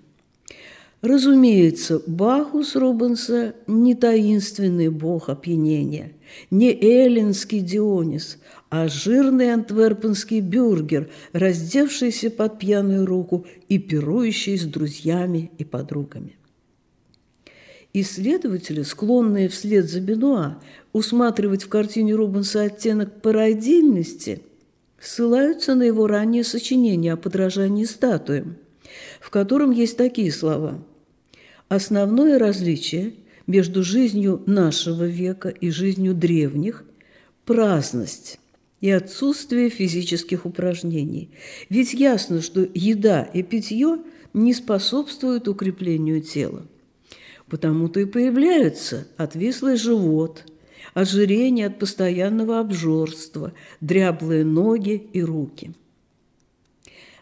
Разумеется, 1.05 2.01
Бахус 2.07 2.75
Рубенса 2.75 3.53
не 3.67 3.93
таинственный 3.93 4.89
бог 4.89 5.29
опьянения, 5.29 6.13
не 6.49 6.71
эллинский 6.73 7.59
Дионис, 7.59 8.39
а 8.71 8.87
жирный 8.87 9.53
антверпенский 9.53 10.39
бюргер, 10.39 11.11
раздевшийся 11.31 12.31
под 12.31 12.57
пьяную 12.57 13.05
руку 13.05 13.45
и 13.69 13.77
пирующий 13.77 14.57
с 14.57 14.63
друзьями 14.63 15.51
и 15.59 15.63
подругами. 15.63 16.37
Исследователи, 17.93 18.81
склонные 18.81 19.47
вслед 19.47 19.87
за 19.87 19.99
Бенуа 19.99 20.57
усматривать 20.91 21.61
в 21.61 21.69
картине 21.69 22.15
Рубенса 22.15 22.63
оттенок 22.63 23.21
пародийности, 23.21 24.41
ссылаются 24.99 25.75
на 25.75 25.83
его 25.83 26.07
раннее 26.07 26.43
сочинение 26.43 27.13
о 27.13 27.17
подражании 27.17 27.85
статуям, 27.85 28.55
в 29.21 29.29
котором 29.29 29.69
есть 29.69 29.97
такие 29.97 30.31
слова 30.31 30.83
«Основное 31.67 32.39
различие 32.39 33.13
между 33.47 33.83
жизнью 33.83 34.41
нашего 34.45 35.05
века 35.05 35.49
и 35.49 35.69
жизнью 35.69 36.13
древних– 36.13 36.83
праздность» 37.45 38.39
и 38.81 38.89
отсутствие 38.91 39.69
физических 39.69 40.45
упражнений. 40.45 41.31
Ведь 41.69 41.93
ясно, 41.93 42.41
что 42.41 42.67
еда 42.73 43.23
и 43.23 43.41
питье 43.41 43.97
не 44.33 44.53
способствуют 44.53 45.47
укреплению 45.47 46.21
тела. 46.21 46.67
Потому-то 47.49 48.01
и 48.01 48.05
появляются 48.05 49.07
отвислый 49.17 49.77
живот, 49.77 50.43
ожирение 50.93 51.67
от 51.67 51.79
постоянного 51.79 52.59
обжорства, 52.59 53.53
дряблые 53.81 54.43
ноги 54.43 55.07
и 55.13 55.23
руки. 55.23 55.73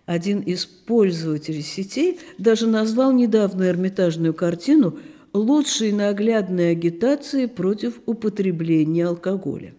Один 0.05 0.41
из 0.41 0.65
пользователей 0.65 1.61
сетей 1.61 2.19
даже 2.37 2.67
назвал 2.67 3.13
недавно 3.13 3.69
эрмитажную 3.69 4.33
картину 4.33 4.99
лучшей 5.31 5.91
наглядной 5.91 6.71
агитацией 6.71 7.47
против 7.47 7.99
употребления 8.05 9.07
алкоголя. 9.07 9.73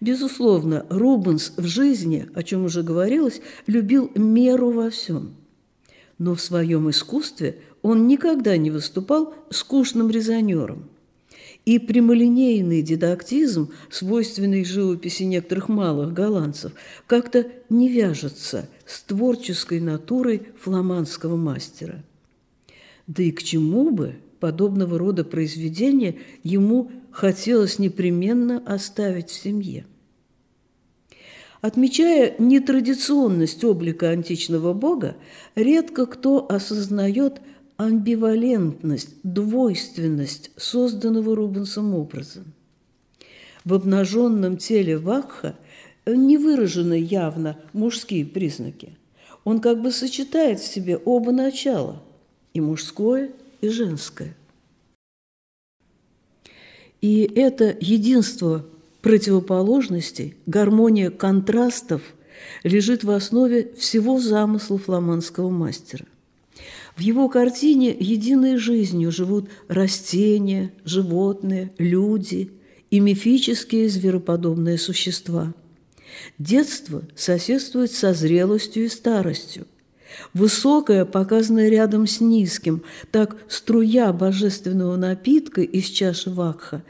Безусловно, 0.00 0.86
Рубенс 0.88 1.52
в 1.56 1.66
жизни, 1.66 2.28
о 2.34 2.42
чем 2.42 2.64
уже 2.64 2.82
говорилось, 2.82 3.42
любил 3.66 4.10
меру 4.14 4.70
во 4.70 4.90
всем. 4.90 5.34
Но 6.18 6.34
в 6.34 6.40
своем 6.40 6.88
искусстве 6.88 7.58
он 7.82 8.06
никогда 8.06 8.56
не 8.56 8.70
выступал 8.70 9.34
скучным 9.50 10.10
резонером. 10.10 10.88
И 11.68 11.78
прямолинейный 11.78 12.80
дидактизм, 12.80 13.70
свойственный 13.90 14.64
живописи 14.64 15.24
некоторых 15.24 15.68
малых 15.68 16.14
голландцев, 16.14 16.72
как-то 17.06 17.46
не 17.68 17.90
вяжется 17.90 18.70
с 18.86 19.02
творческой 19.02 19.80
натурой 19.80 20.44
фламандского 20.58 21.36
мастера. 21.36 22.02
Да 23.06 23.22
и 23.22 23.32
к 23.32 23.42
чему 23.42 23.90
бы 23.90 24.14
подобного 24.40 24.98
рода 24.98 25.24
произведения 25.24 26.16
ему 26.42 26.90
хотелось 27.10 27.78
непременно 27.78 28.62
оставить 28.64 29.28
в 29.28 29.38
семье. 29.38 29.84
Отмечая 31.60 32.34
нетрадиционность 32.38 33.62
облика 33.62 34.08
античного 34.08 34.72
бога, 34.72 35.16
редко 35.54 36.06
кто 36.06 36.50
осознает 36.50 37.42
амбивалентность, 37.78 39.14
двойственность 39.22 40.50
созданного 40.56 41.34
Рубенсом 41.34 41.94
образа. 41.94 42.44
В 43.64 43.72
обнаженном 43.72 44.58
теле 44.58 44.98
Вакха 44.98 45.56
не 46.06 46.36
выражены 46.36 46.94
явно 46.94 47.58
мужские 47.72 48.26
признаки. 48.26 48.96
Он 49.44 49.60
как 49.60 49.80
бы 49.80 49.90
сочетает 49.90 50.60
в 50.60 50.66
себе 50.66 50.98
оба 50.98 51.32
начала– 51.32 52.02
и 52.58 52.60
мужское, 52.60 53.30
и 53.60 53.68
женское. 53.68 54.34
И 57.00 57.22
это 57.22 57.76
единство 57.80 58.66
противоположностей, 59.00 60.36
гармония 60.46 61.10
контрастов 61.10 62.02
лежит 62.64 63.04
в 63.04 63.10
основе 63.10 63.72
всего 63.76 64.18
замысла 64.18 64.78
фламандского 64.78 65.50
мастера. 65.50 66.06
В 66.98 67.00
его 67.00 67.28
картине 67.28 67.96
единой 67.96 68.56
жизнью 68.56 69.12
живут 69.12 69.48
растения, 69.68 70.72
животные, 70.84 71.70
люди 71.78 72.50
и 72.90 72.98
мифические 72.98 73.88
звероподобные 73.88 74.78
существа. 74.78 75.54
Детство 76.40 77.04
соседствует 77.14 77.92
со 77.92 78.14
зрелостью 78.14 78.86
и 78.86 78.88
старостью– 78.88 79.68
Высокое, 80.32 81.04
показанное 81.04 81.68
рядом 81.68 82.06
с 82.06 82.20
низким, 82.20 82.82
так 83.12 83.36
струя 83.46 84.12
божественного 84.12 84.96
напитка 84.96 85.60
из 85.60 85.84
чаши 85.84 86.30
вакха 86.30 86.82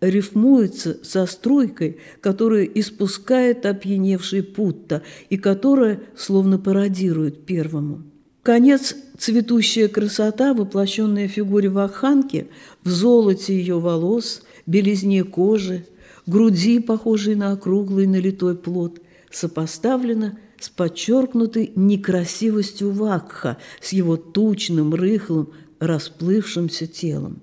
рифмуется 0.00 0.98
со 1.04 1.24
струйкой, 1.24 1.98
которую 2.20 2.78
испускает 2.78 3.64
опьяневший 3.64 4.42
Путта 4.42 5.02
и 5.30 5.38
которая 5.38 6.00
словно 6.16 6.58
пародирует 6.58 7.46
первому. 7.46 8.02
Конец– 8.44 8.94
цветущая 9.18 9.88
красота, 9.88 10.52
воплощенная 10.52 11.28
в 11.28 11.30
фигуре 11.30 11.70
вакханки, 11.70 12.48
в 12.84 12.90
золоте 12.90 13.56
ее 13.56 13.80
волос, 13.80 14.42
белизне 14.66 15.24
кожи, 15.24 15.86
груди, 16.26 16.78
похожей 16.78 17.36
на 17.36 17.52
округлый 17.52 18.06
налитой 18.06 18.54
плод, 18.54 19.00
сопоставлена 19.30 20.38
с 20.60 20.68
подчеркнутой 20.68 21.72
некрасивостью 21.74 22.90
Вакха, 22.90 23.56
с 23.80 23.94
его 23.94 24.18
тучным, 24.18 24.92
рыхлым, 24.92 25.48
расплывшимся 25.78 26.86
телом. 26.86 27.40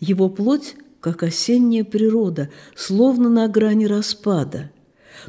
Его 0.00 0.30
плоть, 0.30 0.76
как 1.00 1.22
осенняя 1.22 1.84
природа, 1.84 2.48
словно 2.74 3.28
на 3.28 3.46
грани 3.46 3.84
распада. 3.84 4.70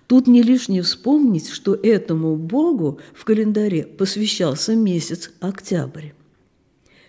Тут 0.08 0.28
не 0.28 0.41
лишне 0.41 0.82
вспомнить, 0.82 1.49
что 1.49 1.73
этому 1.75 2.36
богу 2.36 2.99
в 3.13 3.25
календаре 3.25 3.84
посвящался 3.84 4.75
месяц 4.75 5.32
октябрь. 5.39 6.10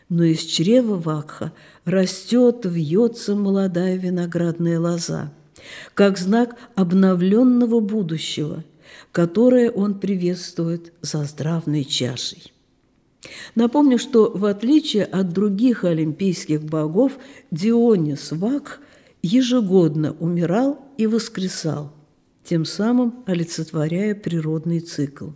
Но 0.08 0.24
из 0.24 0.40
чрева 0.40 0.96
Вакха 0.96 1.52
растет, 1.84 2.62
вьется 2.64 3.36
молодая 3.36 3.96
виноградная 3.96 4.80
лоза, 4.80 5.32
как 5.94 6.18
знак 6.18 6.56
обновленного 6.74 7.80
будущего– 7.80 8.64
которое 9.12 9.70
он 9.70 9.98
приветствует 9.98 10.92
за 11.02 11.24
здравной 11.24 11.84
чашей. 11.84 12.52
Напомню, 13.54 13.98
что 13.98 14.30
в 14.34 14.44
отличие 14.44 15.04
от 15.04 15.30
других 15.30 15.84
олимпийских 15.84 16.62
богов, 16.62 17.18
Дионис 17.50 18.32
Вак 18.32 18.80
ежегодно 19.22 20.16
умирал 20.18 20.78
и 20.96 21.06
воскресал, 21.06 21.92
тем 22.50 22.64
самым 22.64 23.22
олицетворяя 23.28 24.12
природный 24.16 24.80
цикл. 24.80 25.28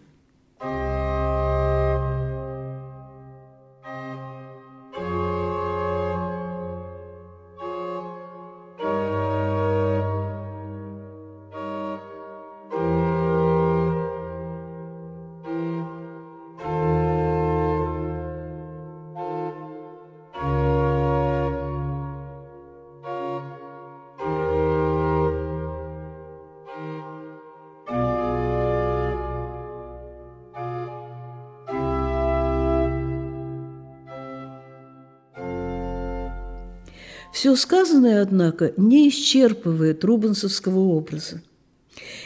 Все 37.44 37.57
сказанное, 37.57 38.22
однако, 38.22 38.72
не 38.78 39.07
исчерпывает 39.11 40.02
рубенсовского 40.02 40.78
образа. 40.78 41.42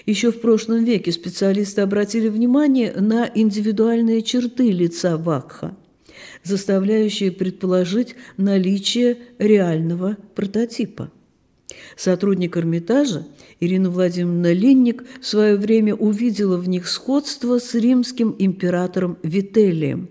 Еще 0.06 0.30
в 0.30 0.40
прошлом 0.40 0.84
веке 0.84 1.10
специалисты 1.10 1.80
обратили 1.80 2.28
внимание 2.28 2.92
на 2.92 3.28
индивидуальные 3.34 4.22
черты 4.22 4.70
лица 4.70 5.16
Вакха. 5.16 5.76
заставляющее 6.44 7.32
предположить 7.32 8.14
наличие 8.36 9.18
реального 9.40 10.16
прототипа. 10.36 11.10
Сотрудник 11.96 12.56
Эрмитажа 12.56 13.26
Ирина 13.58 13.90
Владимировна 13.90 14.52
Линник 14.52 15.02
в 15.20 15.26
свое 15.26 15.56
время 15.56 15.96
увидела 15.96 16.58
в 16.58 16.68
них 16.68 16.86
сходство 16.86 17.58
с 17.58 17.74
римским 17.74 18.36
императором 18.38 19.18
Вителием 19.24 20.10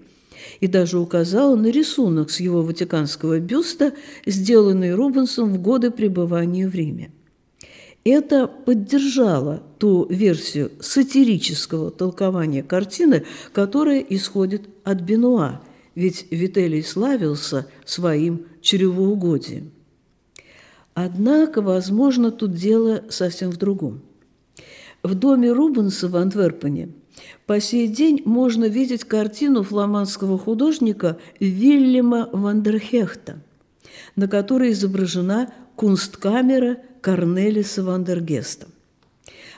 и 0.59 0.67
даже 0.67 0.99
указала 0.99 1.55
на 1.55 1.67
рисунок 1.67 2.29
с 2.31 2.39
его 2.39 2.61
ватиканского 2.61 3.39
бюста, 3.39 3.93
сделанный 4.25 4.93
Рубенсом 4.93 5.53
в 5.53 5.61
годы 5.61 5.91
пребывания 5.91 6.67
в 6.67 6.75
Риме. 6.75 7.11
Это 8.03 8.47
поддержало 8.47 9.63
ту 9.79 10.07
версию 10.09 10.71
сатирического 10.79 11.91
толкования 11.91 12.63
картины, 12.63 13.25
которая 13.51 13.99
исходит 13.99 14.69
от 14.85 15.01
Бенуа, 15.01 15.61
ведь 15.93 16.27
Вителий 16.31 16.83
славился 16.83 17.67
своим 17.83 18.45
чревоугодием. 18.61 19.71
Однако, 20.93 21.61
возможно, 21.61 22.31
тут 22.31 22.53
дело 22.53 23.03
совсем 23.09 23.51
в 23.51 23.57
другом. 23.57 24.01
В 25.03 25.13
доме 25.13 25.51
Рубенса 25.51 26.07
в 26.07 26.15
Антверпене 26.15 26.89
по 27.45 27.59
сей 27.59 27.87
день 27.87 28.21
можно 28.25 28.65
видеть 28.65 29.03
картину 29.03 29.63
фламандского 29.63 30.37
художника 30.37 31.17
Вильяма 31.39 32.29
Вандерхехта, 32.31 33.39
на 34.15 34.27
которой 34.27 34.71
изображена 34.71 35.53
кунсткамера 35.75 36.77
Корнелиса 37.01 37.83
Вандергеста. 37.83 38.67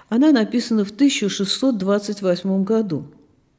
Она 0.10 0.32
написана 0.32 0.86
в 0.86 0.92
1628 0.92 2.64
году, 2.64 3.06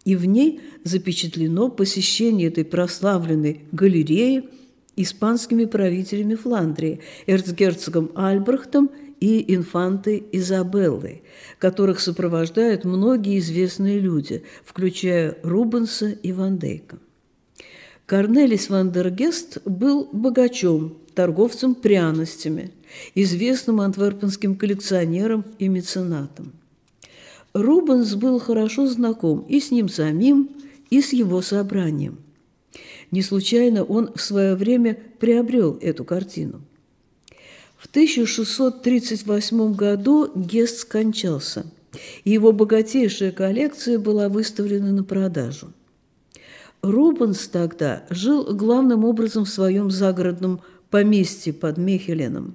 и 0.05 0.17
в 0.17 0.25
ней 0.25 0.61
запечатлено 0.85 1.69
посещение 1.69 2.49
этой 2.49 2.65
прославленной 2.65 3.65
галереи– 3.73 4.49
испанскими 4.97 5.65
правителями 5.65 6.35
Фландрии, 6.35 7.01
эрцгерцогом 7.27 8.11
Альбрехтом 8.15 8.91
и 9.21 9.55
инфантой 9.55 10.25
Изабеллой, 10.33 11.23
которых 11.59 12.01
сопровождают 12.01 12.85
многие 12.85 13.39
известные 13.39 13.99
люди, 13.99 14.43
включая 14.65 15.37
Рубенса 15.43 16.09
и 16.11 16.33
Ван 16.33 16.59
Дейка. 16.59 16.99
Корнелис 18.07 18.71
Вандергест 18.71 19.59
был 19.65 20.09
богачом, 20.11 20.97
торговцем 21.15 21.75
пряностями, 21.75 22.73
известным 23.15 23.81
антверпенским 23.81 24.57
коллекционером 24.57 25.45
и 25.59 25.69
меценатом. 25.69 26.53
Рубенс 27.53 28.15
был 28.15 28.41
хорошо 28.41 28.87
знаком 28.87 29.41
и 29.49 29.61
с 29.61 29.71
ним 29.71 29.89
самим, 29.89 30.51
и 30.89 31.01
с 31.01 31.13
его 31.13 31.41
собранием– 31.43 32.19
не 33.11 33.23
случайно 33.23 33.83
он 33.85 34.13
в 34.15 34.21
свое 34.21 34.55
время 34.55 34.97
приобрел 35.19 35.77
эту 35.81 36.05
картину. 36.05 36.63
В 37.81 37.87
1638 37.87 39.73
году 39.73 40.31
Гест 40.35 40.81
скончался, 40.81 41.65
и 42.25 42.31
его 42.31 42.53
богатейшая 42.53 43.33
коллекция 43.33 43.99
была 43.99 44.29
выставлена 44.29 44.93
на 44.93 45.03
продажу. 45.03 45.73
Рубенс 46.83 47.49
тогда 47.49 48.05
жил 48.11 48.55
главным 48.55 49.07
образом 49.07 49.47
в 49.47 49.49
своем 49.49 49.91
загородном 49.91 50.61
поместье 50.91 51.55
под 51.55 51.79
Мехеленом. 51.79 52.55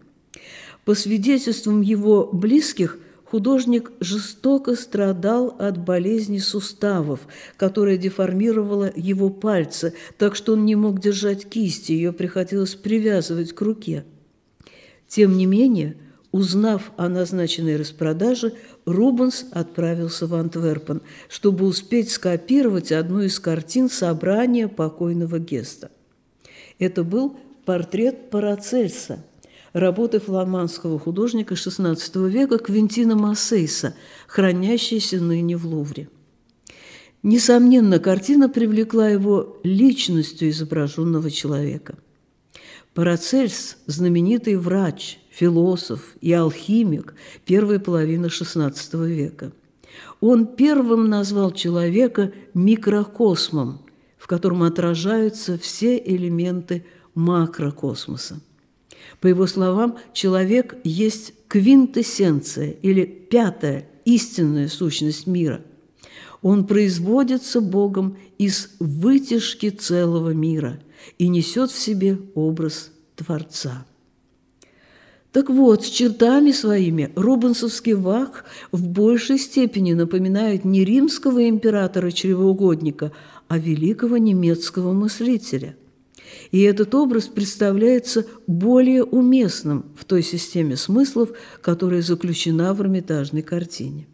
По 0.83 0.93
свидетельствам 0.93 1.81
его 1.81 2.29
близких, 2.31 2.99
художник 3.23 3.93
жестоко 3.99 4.75
страдал 4.75 5.55
от 5.57 5.83
болезни 5.83 6.37
суставов, 6.37 7.21
которая 7.57 7.97
деформировала 7.97 8.93
его 8.95 9.31
пальцы, 9.31 9.95
так 10.19 10.35
что 10.35 10.53
он 10.53 10.65
не 10.65 10.75
мог 10.75 10.99
держать 10.99 11.49
кисти, 11.49 11.93
ее 11.93 12.13
приходилось 12.13 12.75
привязывать 12.75 13.53
к 13.53 13.61
руке. 13.61 14.05
Тем 15.15 15.37
не 15.37 15.45
менее, 15.45 15.95
узнав 16.33 16.91
о 16.97 17.07
назначенной 17.07 17.77
распродаже, 17.77 18.51
Рубенс 18.85 19.45
отправился 19.51 20.27
в 20.27 20.35
Антверпен, 20.35 21.01
чтобы 21.29 21.63
успеть 21.67 22.11
скопировать 22.11 22.91
одну 22.91 23.21
из 23.21 23.39
картин 23.39 23.89
собрания 23.89 24.67
покойного 24.67 25.39
Геста. 25.39 25.89
Это 26.79 27.05
был 27.05 27.37
портрет 27.63 28.29
Парацельса– 28.29 29.23
работы 29.71 30.19
фламандского 30.19 30.99
художника 30.99 31.53
XVI 31.53 32.29
века 32.29 32.57
Квинтина 32.57 33.15
Массейса, 33.15 33.95
хранящейся 34.27 35.21
ныне 35.21 35.55
в 35.55 35.65
Лувре. 35.65 36.09
Несомненно, 37.23 37.99
картина 37.99 38.49
привлекла 38.49 39.07
его 39.07 39.61
личностью 39.63 40.49
изображенного 40.49 41.31
человека. 41.31 41.95
Парацельс– 42.95 43.75
знаменитый 43.87 44.55
врач, 44.55 45.19
философ 45.29 46.15
и 46.21 46.31
алхимик 46.31 47.13
первой 47.43 47.81
половины 47.81 48.27
XVI 48.27 48.73
века. 49.05 49.51
Он 50.21 50.47
первым 50.47 51.09
назвал 51.09 51.51
человека 51.51 52.31
микрокосмом, 52.53 53.81
в 54.17 54.27
котором 54.27 54.63
отражаются 54.63 55.57
все 55.57 55.97
элементы 55.97 56.85
макрокосмоса. 57.15 58.39
По 59.19 59.27
его 59.27 59.45
словам, 59.45 59.97
человек 60.13 60.77
есть 60.85 61.33
квинтэссенция 61.49 62.71
или 62.81 63.03
пятая 63.03 63.89
истинная 64.05 64.69
сущность 64.69 65.27
мира. 65.27 65.59
Он 66.41 66.65
производится 66.65 67.59
Богом 67.59 68.17
из 68.37 68.69
вытяжки 68.79 69.69
целого 69.69 70.29
мира 70.29 70.79
и 71.17 71.27
несет 71.27 71.71
в 71.71 71.79
себе 71.79 72.17
образ 72.33 72.91
Творца. 73.15 73.85
Так 75.31 75.49
вот, 75.49 75.83
с 75.83 75.89
чертами 75.89 76.51
своими 76.51 77.11
Рубенсовский 77.15 77.93
Вах 77.93 78.45
в 78.71 78.87
большей 78.87 79.37
степени 79.37 79.93
напоминает 79.93 80.63
не 80.63 80.85
римского 80.85 81.49
императора-чревоугодника, 81.49 83.11
а 83.47 83.57
великого 83.57 84.17
немецкого 84.17 84.93
мыслителя– 84.93 85.75
и 86.51 86.61
этот 86.61 86.93
образ 86.95 87.27
представляется 87.27 88.25
более 88.47 89.03
уместным 89.03 89.85
в 89.97 90.05
той 90.05 90.23
системе 90.23 90.75
смыслов, 90.75 91.29
которая 91.61 92.01
заключена 92.01 92.73
в 92.73 92.81
Эрмитажной 92.81 93.41
картине. 93.41 94.07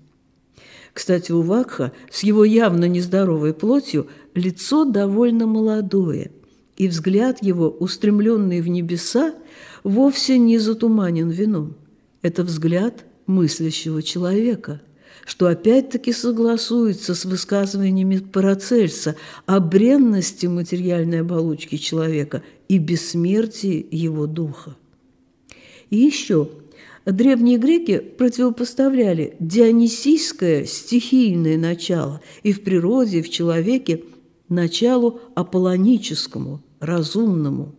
Кстати, 0.93 1.32
у 1.32 1.41
Вакха 1.41 1.93
с 2.12 2.23
его 2.23 2.43
явно 2.43 2.86
нездоровой 2.86 3.54
плотью 3.54 4.08
лицо 4.36 4.86
довольно 4.86 5.47
молодое, 5.47 6.32
и 6.77 6.88
взгляд 6.88 7.43
его, 7.43 7.69
устремленный 7.69 8.62
в 8.62 8.67
небеса, 8.67 9.36
вовсе 9.84 10.38
не 10.38 10.57
затуманен 10.57 11.29
вином. 11.29 11.75
Это 12.21 12.43
взгляд 12.43 13.05
мыслящего 13.25 14.01
человека– 14.01 14.81
что 15.25 15.47
опять-таки 15.47 16.13
согласуется 16.13 17.15
с 17.15 17.25
высказываниями 17.25 18.17
Парацельса 18.17 19.15
о 19.45 19.60
бренности 19.60 20.45
материальной 20.45 21.21
оболочки 21.21 21.77
человека 21.77 22.43
и 22.67 22.77
бессмертии 22.77 23.86
его 23.91 24.27
духа. 24.27 24.75
И 25.89 25.97
еще 25.97 26.49
древние 27.05 27.57
греки 27.57 27.99
противопоставляли 27.99 29.36
дионисийское 29.39 30.65
стихийное 30.65 31.57
начало 31.57 32.21
и 32.43 32.53
в 32.53 32.63
природе, 32.63 33.19
и 33.19 33.21
в 33.21 33.29
человеке 33.29 34.03
началу 34.51 35.19
аполлоническому, 35.35 36.61
разумному. 36.79 37.73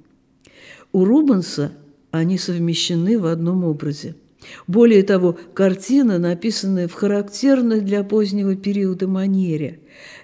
У 0.93 1.05
Рубенса 1.05 1.73
они 2.11 2.37
совмещены 2.39 3.19
в 3.19 3.27
одном 3.27 3.65
образе– 3.65 4.17
более 4.67 5.03
того, 5.03 5.39
картина, 5.55 6.19
написанная 6.19 6.89
в 6.89 6.93
характерной 6.93 7.81
для 7.81 8.05
позднего 8.05 8.57
периода 8.57 9.07
манере, 9.07 9.81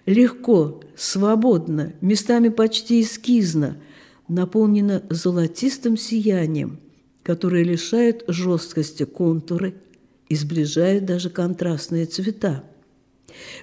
легко, 0.07 0.83
свободно, 0.97 1.95
местами 2.01 2.49
почти 2.49 3.03
эскизно, 3.03 3.77
наполнена 4.29 5.03
золотистым 5.09 5.97
сиянием, 5.97 6.79
которое 7.23 7.63
лишает 7.63 8.25
жесткости 8.29 9.05
контуры 9.05 9.75
и 10.29 10.35
сближает 10.35 11.07
даже 11.07 11.31
контрастные 11.31 12.07
цвета. 12.07 12.65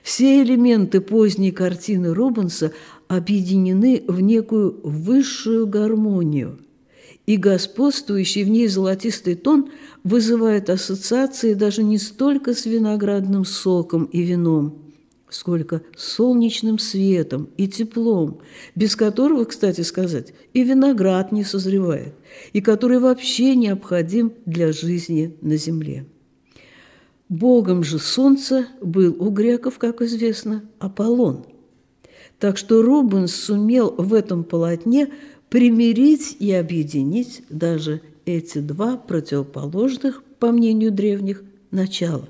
Все 0.03 0.43
элементы 0.43 1.01
поздней 1.01 1.51
картины 1.51 2.13
Рубенса 2.13 2.71
объединены 3.07 4.03
в 4.07 4.21
некую 4.21 4.79
высшую 4.83 5.67
гармонию– 5.67 6.59
и 7.25 7.37
господствующий 7.37 8.43
в 8.43 8.49
ней 8.49 8.67
золотистый 8.67 9.35
тон 9.35 9.69
вызывает 10.03 10.69
ассоциации 10.69 11.53
даже 11.53 11.83
не 11.83 11.97
столько 11.97 12.53
с 12.53 12.65
виноградным 12.65 13.45
соком 13.45 14.05
и 14.05 14.21
вином, 14.21 14.77
сколько 15.29 15.81
солнечным 15.95 16.77
светом 16.77 17.49
и 17.57 17.67
теплом, 17.67 18.39
без 18.75 18.95
которого, 18.95 19.45
кстати 19.45 19.81
сказать, 19.81 20.33
и 20.53 20.63
виноград 20.63 21.31
не 21.31 21.43
созревает, 21.43 22.13
и 22.53 22.61
который 22.61 22.99
вообще 22.99 23.55
необходим 23.55 24.33
для 24.45 24.71
жизни 24.71 25.35
на 25.41 25.57
земле. 25.57 26.05
Богом 27.29 27.83
же 27.83 27.97
солнца 27.97 28.67
был 28.81 29.15
у 29.19 29.29
греков, 29.29 29.79
как 29.79 30.01
известно, 30.01 30.63
Аполлон. 30.79 31.45
Так 32.39 32.57
что 32.57 32.81
Рубенс 32.81 33.33
сумел 33.33 33.95
в 33.97 34.13
этом 34.13 34.43
полотне 34.43 35.11
примирить 35.49 36.37
и 36.39 36.51
объединить 36.51 37.43
даже 37.49 38.01
эти 38.25 38.59
два 38.59 38.97
противоположных, 38.97 40.23
по 40.39 40.51
мнению 40.51 40.91
древних, 40.91 41.43
начала. 41.71 42.27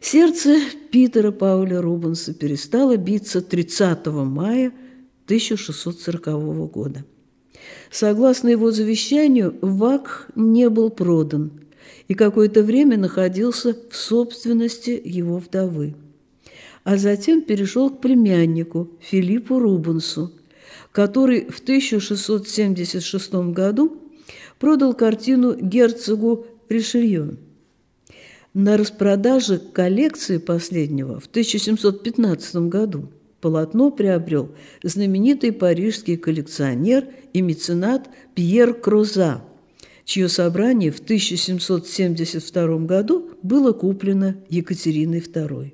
Сердце 0.00 0.58
Питера 0.90 1.30
Пауля 1.30 1.80
Рубенса 1.80 2.34
перестало 2.34 2.96
биться 2.96 3.40
30 3.40 4.06
мая 4.06 4.72
1640 5.26 6.70
года. 6.70 7.04
Согласно 7.90 8.48
его 8.48 8.70
завещанию, 8.70 9.56
ВАК 9.62 10.28
не 10.34 10.68
был 10.68 10.90
продан 10.90 11.63
и 12.08 12.14
какое-то 12.14 12.62
время 12.62 12.96
находился 12.96 13.76
в 13.90 13.96
собственности 13.96 15.00
его 15.04 15.38
вдовы. 15.38 15.94
А 16.84 16.96
затем 16.96 17.42
перешел 17.42 17.90
к 17.90 18.00
племяннику 18.00 18.90
Филиппу 19.00 19.58
Рубенсу, 19.58 20.32
который 20.92 21.46
в 21.46 21.60
1676 21.60 23.34
году 23.52 23.98
продал 24.58 24.94
картину 24.94 25.54
герцогу 25.54 26.46
Ришелье. 26.68 27.36
На 28.52 28.76
распродаже 28.76 29.58
коллекции 29.58 30.38
последнего 30.38 31.18
в 31.18 31.26
1715 31.26 32.56
году 32.68 33.08
полотно 33.40 33.90
приобрел 33.90 34.52
знаменитый 34.82 35.52
парижский 35.52 36.16
коллекционер 36.16 37.08
и 37.32 37.42
меценат 37.42 38.08
Пьер 38.34 38.72
Кроза, 38.74 39.42
чье 40.04 40.28
собрание 40.28 40.90
в 40.90 41.00
1772 41.00 42.78
году 42.78 43.30
было 43.42 43.72
куплено 43.72 44.36
Екатериной 44.48 45.20
II. 45.20 45.72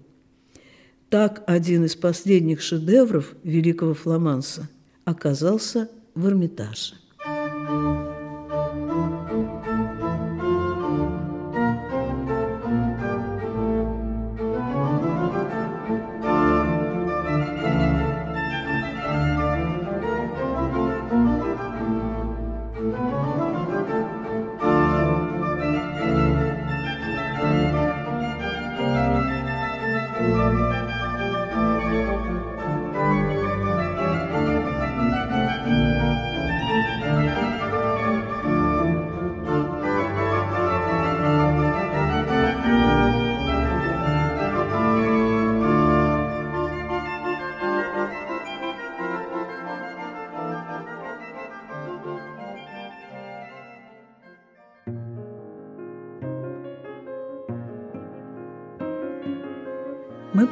Так 1.09 1.43
один 1.47 1.85
из 1.85 1.97
последних 1.97 2.61
шедевров 2.61 3.35
великого 3.43 3.95
фламанса 3.95 4.69
оказался 5.05 5.89
в 6.15 6.27
Эрмитаже. 6.27 6.95
Мы 7.27 8.00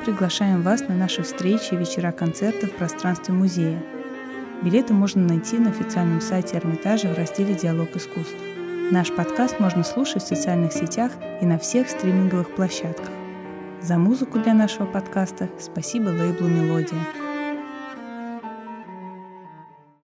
приглашаем 0.08 0.62
вас 0.62 0.80
на 0.88 0.94
наши 0.94 1.22
встречи 1.22 1.74
и 1.74 1.76
вечера 1.76 2.12
концерта 2.12 2.66
в 2.66 2.70
пространстве 2.70 3.34
музея. 3.34 3.78
Билеты 4.62 4.94
можно 4.94 5.22
найти 5.22 5.58
на 5.58 5.68
официальном 5.68 6.22
сайте 6.22 6.56
Эрмитажа 6.56 7.08
в 7.08 7.18
разделе 7.18 7.54
«Диалог 7.54 7.94
искусств». 7.94 8.34
Наш 8.90 9.12
подкаст 9.12 9.60
можно 9.60 9.84
слушать 9.84 10.22
в 10.22 10.26
социальных 10.26 10.72
сетях 10.72 11.12
и 11.42 11.44
на 11.44 11.58
всех 11.58 11.90
стриминговых 11.90 12.54
площадках. 12.54 13.10
За 13.82 13.98
музыку 13.98 14.38
для 14.38 14.54
нашего 14.54 14.86
подкаста 14.86 15.50
спасибо 15.60 16.08
лейблу 16.08 16.48
«Мелодия». 16.48 17.17